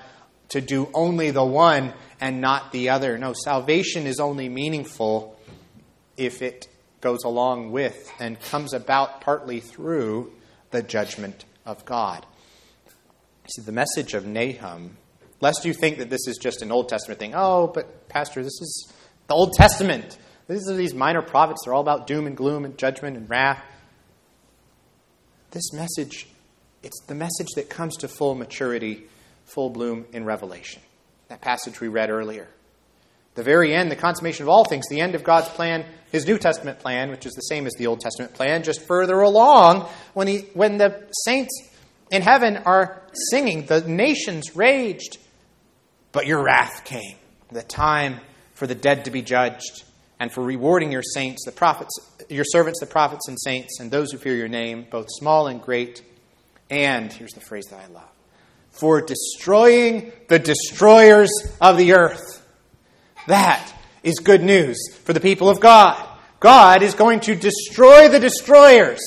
to 0.49 0.61
do 0.61 0.89
only 0.93 1.31
the 1.31 1.45
one 1.45 1.93
and 2.21 2.41
not 2.41 2.71
the 2.71 2.89
other. 2.89 3.17
No, 3.17 3.33
salvation 3.33 4.07
is 4.07 4.19
only 4.19 4.49
meaningful 4.49 5.37
if 6.15 6.41
it 6.41 6.67
goes 7.03 7.25
along 7.25 7.69
with 7.71 8.11
and 8.17 8.39
comes 8.39 8.73
about 8.73 9.19
partly 9.21 9.59
through 9.59 10.31
the 10.71 10.81
judgment 10.81 11.43
of 11.65 11.83
God. 11.85 12.25
See, 13.53 13.61
the 13.61 13.73
message 13.73 14.13
of 14.13 14.25
Nahum, 14.25 14.95
lest 15.41 15.65
you 15.65 15.73
think 15.73 15.97
that 15.97 16.09
this 16.09 16.25
is 16.27 16.37
just 16.37 16.61
an 16.61 16.71
Old 16.71 16.87
Testament 16.87 17.19
thing. 17.19 17.33
Oh, 17.35 17.67
but 17.67 18.07
Pastor, 18.07 18.41
this 18.41 18.59
is 18.61 18.93
the 19.27 19.33
Old 19.33 19.51
Testament. 19.53 20.17
These 20.47 20.69
are 20.69 20.75
these 20.75 20.93
minor 20.93 21.21
prophets. 21.21 21.63
They're 21.65 21.73
all 21.73 21.81
about 21.81 22.07
doom 22.07 22.25
and 22.25 22.37
gloom 22.37 22.63
and 22.63 22.77
judgment 22.77 23.17
and 23.17 23.29
wrath. 23.29 23.61
This 25.51 25.73
message, 25.73 26.27
it's 26.83 26.99
the 27.07 27.15
message 27.15 27.49
that 27.55 27.69
comes 27.69 27.97
to 27.97 28.07
full 28.07 28.33
maturity, 28.33 29.03
full 29.43 29.69
bloom 29.69 30.05
in 30.13 30.23
Revelation. 30.23 30.81
That 31.27 31.41
passage 31.41 31.81
we 31.81 31.89
read 31.89 32.09
earlier. 32.09 32.47
The 33.35 33.43
very 33.43 33.73
end, 33.73 33.89
the 33.89 33.95
consummation 33.95 34.43
of 34.43 34.49
all 34.49 34.63
things, 34.65 34.85
the 34.89 35.01
end 35.01 35.15
of 35.15 35.23
God's 35.23 35.49
plan, 35.49 35.85
his 36.11 36.27
New 36.27 36.37
Testament 36.37 36.79
plan, 36.79 37.09
which 37.09 37.25
is 37.25 37.33
the 37.33 37.41
same 37.41 37.65
as 37.65 37.73
the 37.73 37.87
Old 37.87 37.99
Testament 37.99 38.33
plan, 38.33 38.63
just 38.63 38.81
further 38.81 39.19
along, 39.21 39.89
when, 40.13 40.27
he, 40.27 40.39
when 40.53 40.77
the 40.77 41.07
saints 41.25 41.51
in 42.11 42.21
heaven 42.21 42.57
are 42.57 43.01
singing, 43.31 43.65
the 43.65 43.81
nations 43.81 44.55
raged, 44.55 45.17
but 46.11 46.27
your 46.27 46.43
wrath 46.43 46.85
came. 46.85 47.15
The 47.51 47.63
time 47.63 48.19
for 48.53 48.67
the 48.67 48.75
dead 48.75 49.05
to 49.05 49.11
be 49.11 49.21
judged 49.21 49.83
and 50.19 50.31
for 50.31 50.43
rewarding 50.43 50.91
your 50.91 51.01
saints, 51.01 51.43
the 51.45 51.51
prophets, 51.51 51.91
your 52.29 52.45
servants, 52.45 52.79
the 52.79 52.85
prophets 52.85 53.27
and 53.27 53.39
saints, 53.39 53.79
and 53.79 53.89
those 53.89 54.11
who 54.11 54.17
fear 54.19 54.35
your 54.35 54.47
name, 54.47 54.85
both 54.89 55.07
small 55.09 55.47
and 55.47 55.61
great. 55.61 56.03
And 56.69 57.11
here's 57.11 57.33
the 57.33 57.41
phrase 57.41 57.65
that 57.71 57.79
I 57.79 57.87
love 57.87 58.09
for 58.73 59.01
destroying 59.01 60.11
the 60.27 60.39
destroyers 60.39 61.29
of 61.61 61.77
the 61.77 61.93
earth. 61.93 62.42
That 63.27 63.73
is 64.03 64.19
good 64.19 64.43
news 64.43 64.77
for 65.03 65.13
the 65.13 65.19
people 65.19 65.49
of 65.49 65.59
God. 65.59 66.05
God 66.39 66.83
is 66.83 66.93
going 66.93 67.21
to 67.21 67.35
destroy 67.35 68.09
the 68.09 68.19
destroyers. 68.19 69.01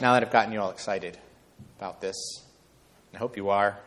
now 0.00 0.14
that 0.14 0.22
I've 0.22 0.30
gotten 0.30 0.52
you 0.52 0.60
all 0.60 0.70
excited 0.70 1.18
about 1.78 2.00
this, 2.00 2.42
I 3.14 3.18
hope 3.18 3.36
you 3.36 3.50
are, 3.50 3.78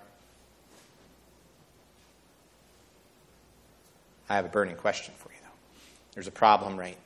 I 4.30 4.36
have 4.36 4.46
a 4.46 4.50
burning 4.50 4.76
question 4.76 5.14
for 5.18 5.30
you, 5.30 5.38
though. 5.42 5.80
There's 6.14 6.28
a 6.28 6.32
problem, 6.32 6.78
right? 6.78 6.98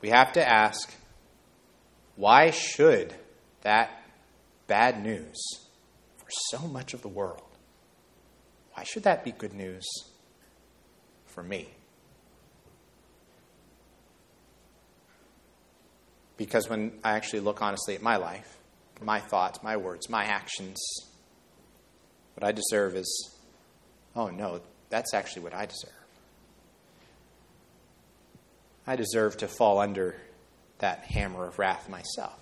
We 0.00 0.10
have 0.10 0.32
to 0.34 0.46
ask 0.46 0.92
why 2.16 2.50
should 2.50 3.14
that 3.62 3.90
bad 4.68 5.02
news 5.02 5.36
for 6.16 6.28
so 6.50 6.68
much 6.68 6.94
of 6.94 7.02
the 7.02 7.08
world, 7.08 7.42
why 8.74 8.84
should 8.84 9.02
that 9.02 9.24
be 9.24 9.32
good 9.32 9.52
news 9.52 9.84
for 11.26 11.42
me? 11.42 11.68
Because 16.36 16.70
when 16.70 16.92
I 17.02 17.16
actually 17.16 17.40
look 17.40 17.60
honestly 17.60 17.96
at 17.96 18.02
my 18.02 18.16
life, 18.16 18.58
my 19.02 19.18
thoughts, 19.18 19.60
my 19.62 19.76
words, 19.76 20.08
my 20.08 20.24
actions, 20.24 20.78
what 22.34 22.44
I 22.44 22.52
deserve 22.52 22.94
is, 22.94 23.36
oh 24.14 24.28
no, 24.28 24.60
that's 24.90 25.12
actually 25.14 25.42
what 25.42 25.54
I 25.54 25.66
deserve. 25.66 25.90
I 28.86 28.96
deserve 28.96 29.36
to 29.38 29.48
fall 29.48 29.80
under 29.80 30.16
that 30.78 31.00
hammer 31.00 31.46
of 31.46 31.58
wrath 31.58 31.88
myself, 31.88 32.38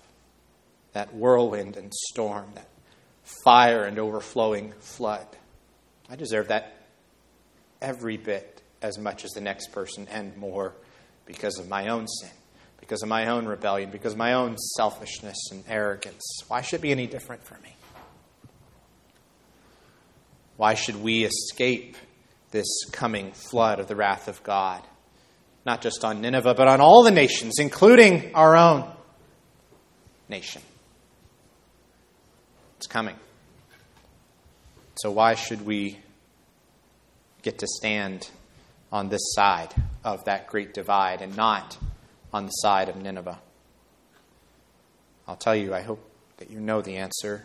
that 0.93 1.13
whirlwind 1.13 1.77
and 1.77 1.93
storm, 1.93 2.51
that 2.55 2.69
fire 3.43 3.83
and 3.83 3.99
overflowing 3.99 4.73
flood. 4.79 5.27
I 6.09 6.15
deserve 6.15 6.47
that 6.47 6.73
every 7.81 8.17
bit 8.17 8.61
as 8.81 8.97
much 8.97 9.25
as 9.25 9.31
the 9.31 9.41
next 9.41 9.71
person 9.71 10.07
and 10.09 10.35
more 10.37 10.73
because 11.25 11.59
of 11.59 11.67
my 11.67 11.87
own 11.89 12.07
sin 12.07 12.31
because 12.87 13.03
of 13.03 13.09
my 13.09 13.27
own 13.27 13.45
rebellion, 13.45 13.91
because 13.91 14.13
of 14.13 14.17
my 14.17 14.31
own 14.31 14.57
selfishness 14.57 15.49
and 15.51 15.61
arrogance. 15.67 16.23
Why 16.47 16.61
should 16.61 16.79
it 16.79 16.83
be 16.83 16.91
any 16.91 17.05
different 17.05 17.43
for 17.43 17.55
me? 17.55 17.75
Why 20.55 20.73
should 20.73 20.95
we 20.95 21.25
escape 21.25 21.97
this 22.51 22.65
coming 22.93 23.33
flood 23.33 23.81
of 23.81 23.89
the 23.89 23.95
wrath 23.97 24.29
of 24.29 24.41
God? 24.41 24.81
Not 25.65 25.81
just 25.81 26.05
on 26.05 26.21
Nineveh, 26.21 26.53
but 26.53 26.69
on 26.69 26.79
all 26.79 27.03
the 27.03 27.11
nations, 27.11 27.59
including 27.59 28.33
our 28.33 28.55
own 28.55 28.89
nation. 30.29 30.61
It's 32.77 32.87
coming. 32.87 33.15
So, 35.01 35.11
why 35.11 35.35
should 35.35 35.65
we 35.65 35.97
get 37.41 37.59
to 37.59 37.67
stand 37.67 38.29
on 38.91 39.09
this 39.09 39.21
side 39.33 39.73
of 40.03 40.25
that 40.25 40.47
great 40.47 40.73
divide 40.73 41.21
and 41.21 41.35
not 41.35 41.77
on 42.31 42.45
the 42.45 42.51
side 42.51 42.89
of 42.89 42.95
Nineveh? 42.95 43.39
I'll 45.27 45.35
tell 45.35 45.55
you, 45.55 45.73
I 45.73 45.81
hope 45.81 46.07
that 46.37 46.51
you 46.51 46.59
know 46.59 46.81
the 46.81 46.97
answer. 46.97 47.43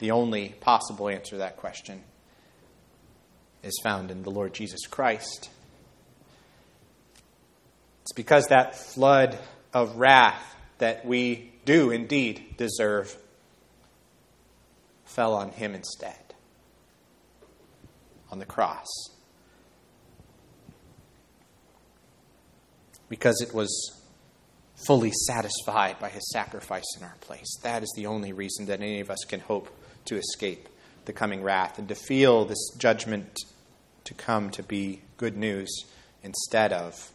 The 0.00 0.10
only 0.10 0.50
possible 0.60 1.08
answer 1.08 1.30
to 1.30 1.36
that 1.38 1.56
question 1.56 2.02
is 3.62 3.78
found 3.82 4.10
in 4.10 4.24
the 4.24 4.30
Lord 4.30 4.52
Jesus 4.52 4.86
Christ. 4.86 5.50
It's 8.02 8.12
because 8.12 8.48
that 8.48 8.74
flood 8.76 9.38
of 9.72 9.96
wrath 9.96 10.56
that 10.78 11.06
we 11.06 11.52
do 11.64 11.92
indeed 11.92 12.56
deserve 12.56 13.16
fell 15.14 15.34
on 15.34 15.50
him 15.50 15.74
instead 15.74 16.34
on 18.30 18.38
the 18.38 18.46
cross. 18.46 18.88
because 23.12 23.42
it 23.42 23.52
was 23.52 24.02
fully 24.86 25.12
satisfied 25.26 25.98
by 25.98 26.08
his 26.08 26.32
sacrifice 26.32 26.96
in 26.96 27.04
our 27.04 27.14
place. 27.20 27.58
That 27.62 27.82
is 27.82 27.92
the 27.94 28.06
only 28.06 28.32
reason 28.32 28.64
that 28.66 28.80
any 28.80 29.00
of 29.00 29.10
us 29.10 29.18
can 29.28 29.40
hope 29.40 29.68
to 30.06 30.16
escape 30.16 30.66
the 31.04 31.12
coming 31.12 31.42
wrath 31.42 31.78
and 31.78 31.86
to 31.90 31.94
feel 31.94 32.46
this 32.46 32.70
judgment 32.78 33.36
to 34.04 34.14
come 34.14 34.48
to 34.52 34.62
be 34.62 35.02
good 35.18 35.36
news 35.36 35.84
instead 36.22 36.72
of 36.72 37.12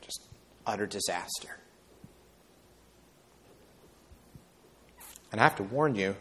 just 0.00 0.26
utter 0.66 0.86
disaster. 0.86 1.58
And 5.30 5.38
I 5.38 5.44
have 5.44 5.56
to 5.56 5.64
warn 5.64 5.96
you, 5.96 6.16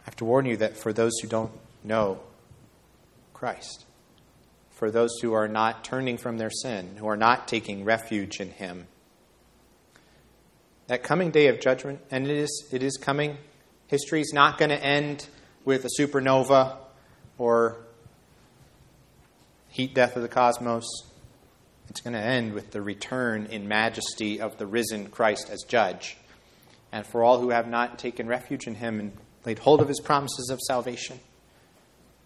I 0.00 0.04
have 0.04 0.16
to 0.16 0.24
warn 0.24 0.46
you 0.46 0.56
that 0.58 0.76
for 0.76 0.92
those 0.92 1.12
who 1.20 1.28
don't 1.28 1.52
know 1.84 2.20
Christ, 3.34 3.84
for 4.70 4.90
those 4.90 5.18
who 5.20 5.32
are 5.34 5.48
not 5.48 5.84
turning 5.84 6.16
from 6.16 6.38
their 6.38 6.50
sin, 6.50 6.96
who 6.96 7.06
are 7.06 7.16
not 7.16 7.46
taking 7.46 7.84
refuge 7.84 8.40
in 8.40 8.50
Him. 8.50 8.86
That 10.86 11.02
coming 11.02 11.30
day 11.30 11.48
of 11.48 11.60
judgment, 11.60 12.00
and 12.10 12.26
it 12.26 12.36
is, 12.36 12.68
it 12.72 12.82
is 12.82 12.96
coming, 12.96 13.36
history 13.86 14.20
is 14.20 14.32
not 14.32 14.58
going 14.58 14.70
to 14.70 14.82
end 14.82 15.26
with 15.64 15.84
a 15.84 15.88
supernova 16.00 16.76
or 17.38 17.76
heat 19.68 19.94
death 19.94 20.16
of 20.16 20.22
the 20.22 20.28
cosmos. 20.28 20.86
It's 21.88 22.00
going 22.00 22.14
to 22.14 22.20
end 22.20 22.54
with 22.54 22.70
the 22.70 22.82
return 22.82 23.46
in 23.46 23.68
majesty 23.68 24.40
of 24.40 24.58
the 24.58 24.66
risen 24.66 25.08
Christ 25.08 25.50
as 25.50 25.62
judge. 25.66 26.16
And 26.92 27.06
for 27.06 27.22
all 27.22 27.40
who 27.40 27.50
have 27.50 27.68
not 27.68 27.98
taken 27.98 28.26
refuge 28.26 28.66
in 28.66 28.76
him 28.76 29.00
and 29.00 29.12
laid 29.44 29.58
hold 29.58 29.80
of 29.80 29.88
his 29.88 30.00
promises 30.00 30.50
of 30.50 30.60
salvation, 30.60 31.18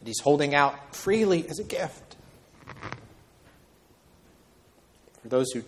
that 0.01 0.07
he's 0.09 0.21
holding 0.21 0.55
out 0.55 0.95
freely 0.95 1.49
as 1.49 1.59
a 1.59 1.65
gift. 1.65 2.17
For 5.23 5.29
those 5.29 5.51
who 5.53 5.63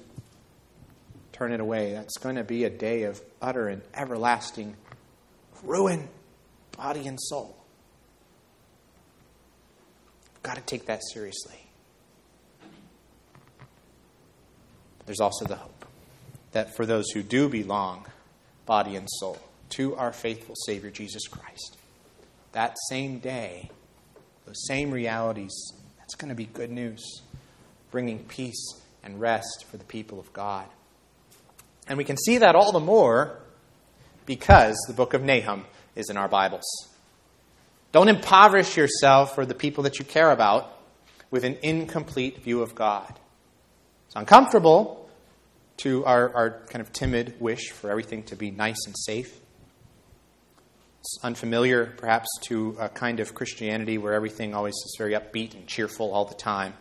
turn 1.32 1.52
it 1.52 1.60
away, 1.60 1.92
that's 1.92 2.18
going 2.18 2.36
to 2.36 2.44
be 2.44 2.64
a 2.64 2.70
day 2.70 3.04
of 3.04 3.20
utter 3.40 3.68
and 3.68 3.82
everlasting 3.94 4.76
ruin, 5.62 6.08
body 6.76 7.06
and 7.06 7.18
soul. 7.20 7.56
We've 10.34 10.42
got 10.42 10.56
to 10.56 10.62
take 10.62 10.86
that 10.86 11.00
seriously. 11.12 11.58
But 14.98 15.06
there's 15.06 15.20
also 15.20 15.44
the 15.44 15.56
hope 15.56 15.86
that 16.52 16.74
for 16.74 16.86
those 16.86 17.10
who 17.10 17.22
do 17.22 17.48
belong, 17.48 18.06
body 18.64 18.96
and 18.96 19.06
soul, 19.08 19.38
to 19.70 19.96
our 19.96 20.12
faithful 20.12 20.54
Savior 20.66 20.90
Jesus 20.90 21.26
Christ, 21.28 21.76
that 22.52 22.76
same 22.88 23.18
day, 23.18 23.70
those 24.44 24.66
same 24.66 24.90
realities, 24.90 25.72
that's 25.98 26.14
going 26.14 26.28
to 26.28 26.34
be 26.34 26.46
good 26.46 26.70
news, 26.70 27.22
bringing 27.90 28.20
peace 28.20 28.80
and 29.02 29.20
rest 29.20 29.64
for 29.68 29.76
the 29.76 29.84
people 29.84 30.18
of 30.18 30.32
God. 30.32 30.66
And 31.88 31.98
we 31.98 32.04
can 32.04 32.16
see 32.16 32.38
that 32.38 32.54
all 32.54 32.72
the 32.72 32.80
more 32.80 33.38
because 34.24 34.76
the 34.88 34.94
book 34.94 35.14
of 35.14 35.22
Nahum 35.22 35.64
is 35.94 36.10
in 36.10 36.16
our 36.16 36.28
Bibles. 36.28 36.64
Don't 37.92 38.08
impoverish 38.08 38.76
yourself 38.76 39.38
or 39.38 39.46
the 39.46 39.54
people 39.54 39.84
that 39.84 39.98
you 39.98 40.04
care 40.04 40.30
about 40.30 40.72
with 41.30 41.44
an 41.44 41.56
incomplete 41.62 42.42
view 42.42 42.62
of 42.62 42.74
God. 42.74 43.18
It's 44.06 44.16
uncomfortable 44.16 45.08
to 45.78 46.04
our, 46.04 46.34
our 46.34 46.50
kind 46.68 46.80
of 46.80 46.92
timid 46.92 47.40
wish 47.40 47.70
for 47.70 47.90
everything 47.90 48.22
to 48.24 48.36
be 48.36 48.50
nice 48.50 48.86
and 48.86 48.94
safe. 48.96 49.40
It's 51.06 51.20
unfamiliar, 51.22 51.86
perhaps, 51.86 52.26
to 52.46 52.76
a 52.80 52.88
kind 52.88 53.20
of 53.20 53.32
Christianity 53.32 53.96
where 53.96 54.12
everything 54.12 54.56
always 54.56 54.74
is 54.74 54.96
very 54.98 55.12
upbeat 55.12 55.54
and 55.54 55.64
cheerful 55.68 56.12
all 56.12 56.24
the 56.24 56.34
time. 56.34 56.74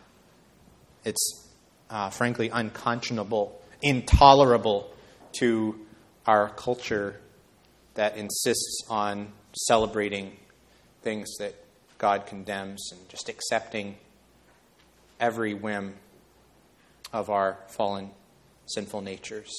It's 1.03 1.47
uh, 1.91 2.09
frankly 2.09 2.49
unconscionable, 2.49 3.61
intolerable 3.83 4.91
to 5.41 5.79
our 6.25 6.49
culture 6.49 7.21
that 7.93 8.17
insists 8.17 8.81
on 8.89 9.31
celebrating 9.53 10.35
things 11.03 11.29
that 11.37 11.53
God 11.99 12.25
condemns 12.25 12.89
and 12.93 13.07
just 13.09 13.29
accepting 13.29 13.95
every 15.19 15.53
whim 15.53 15.93
of 17.13 17.29
our 17.29 17.59
fallen, 17.67 18.09
sinful 18.65 19.01
natures. 19.01 19.51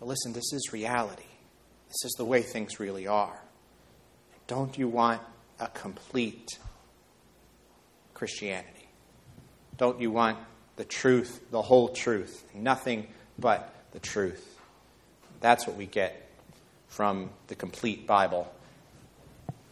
Listen, 0.00 0.32
this 0.32 0.52
is 0.52 0.72
reality. 0.72 1.22
This 1.94 2.10
is 2.10 2.14
the 2.18 2.24
way 2.24 2.42
things 2.42 2.80
really 2.80 3.06
are. 3.06 3.40
Don't 4.48 4.76
you 4.76 4.88
want 4.88 5.22
a 5.60 5.68
complete 5.68 6.58
Christianity? 8.14 8.88
Don't 9.76 10.00
you 10.00 10.10
want 10.10 10.38
the 10.74 10.84
truth, 10.84 11.40
the 11.52 11.62
whole 11.62 11.88
truth, 11.88 12.44
nothing 12.52 13.06
but 13.38 13.72
the 13.92 14.00
truth? 14.00 14.58
That's 15.40 15.68
what 15.68 15.76
we 15.76 15.86
get 15.86 16.28
from 16.88 17.30
the 17.46 17.54
complete 17.54 18.08
Bible, 18.08 18.52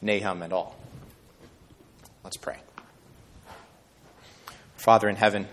Nahum 0.01 0.43
and 0.43 0.53
all. 0.53 0.77
Let's 2.23 2.37
pray. 2.37 2.59
Father 4.77 5.09
in 5.09 5.17
heaven, 5.17 5.49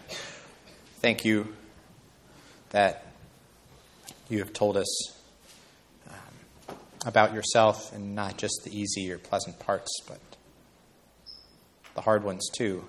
thank 0.99 1.26
you 1.26 1.47
that 2.70 3.07
you 4.30 4.38
have 4.38 4.53
told 4.53 4.78
us 4.78 5.18
about 7.06 7.34
yourself 7.34 7.93
and 7.93 8.16
not 8.16 8.38
just 8.38 8.62
the 8.64 8.78
easy 8.78 9.12
or 9.12 9.18
pleasant 9.18 9.60
parts, 9.60 9.91
but 10.08 10.20
the 11.95 12.02
hard 12.02 12.24
ones 12.24 12.50
too. 12.56 12.86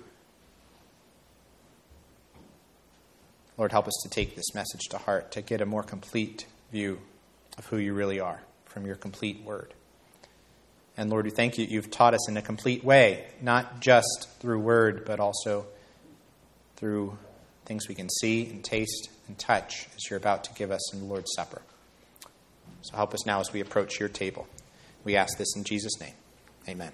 Lord, 3.57 3.71
help 3.71 3.87
us 3.87 3.99
to 4.03 4.09
take 4.09 4.35
this 4.35 4.53
message 4.55 4.81
to 4.89 4.97
heart, 4.97 5.31
to 5.33 5.41
get 5.41 5.61
a 5.61 5.65
more 5.65 5.83
complete 5.83 6.45
view 6.71 6.99
of 7.57 7.65
who 7.67 7.77
you 7.77 7.93
really 7.93 8.19
are 8.19 8.41
from 8.65 8.85
your 8.85 8.95
complete 8.95 9.43
word. 9.43 9.73
And 10.97 11.09
Lord, 11.09 11.25
we 11.25 11.31
thank 11.31 11.57
you 11.57 11.65
you've 11.69 11.91
taught 11.91 12.13
us 12.13 12.29
in 12.29 12.37
a 12.37 12.41
complete 12.41 12.83
way, 12.83 13.25
not 13.41 13.79
just 13.79 14.29
through 14.39 14.59
word, 14.59 15.05
but 15.05 15.19
also 15.19 15.65
through 16.75 17.17
things 17.65 17.87
we 17.87 17.95
can 17.95 18.09
see 18.09 18.49
and 18.49 18.63
taste 18.63 19.09
and 19.27 19.37
touch 19.37 19.87
as 19.95 20.09
you're 20.09 20.17
about 20.17 20.43
to 20.45 20.53
give 20.53 20.71
us 20.71 20.93
in 20.93 20.99
the 20.99 21.05
Lord's 21.05 21.31
Supper. 21.35 21.61
So 22.81 22.95
help 22.95 23.13
us 23.13 23.25
now 23.25 23.39
as 23.39 23.53
we 23.53 23.61
approach 23.61 23.99
your 23.99 24.09
table. 24.09 24.47
We 25.03 25.15
ask 25.15 25.37
this 25.37 25.55
in 25.55 25.63
Jesus' 25.63 25.99
name. 25.99 26.13
Amen. 26.67 26.91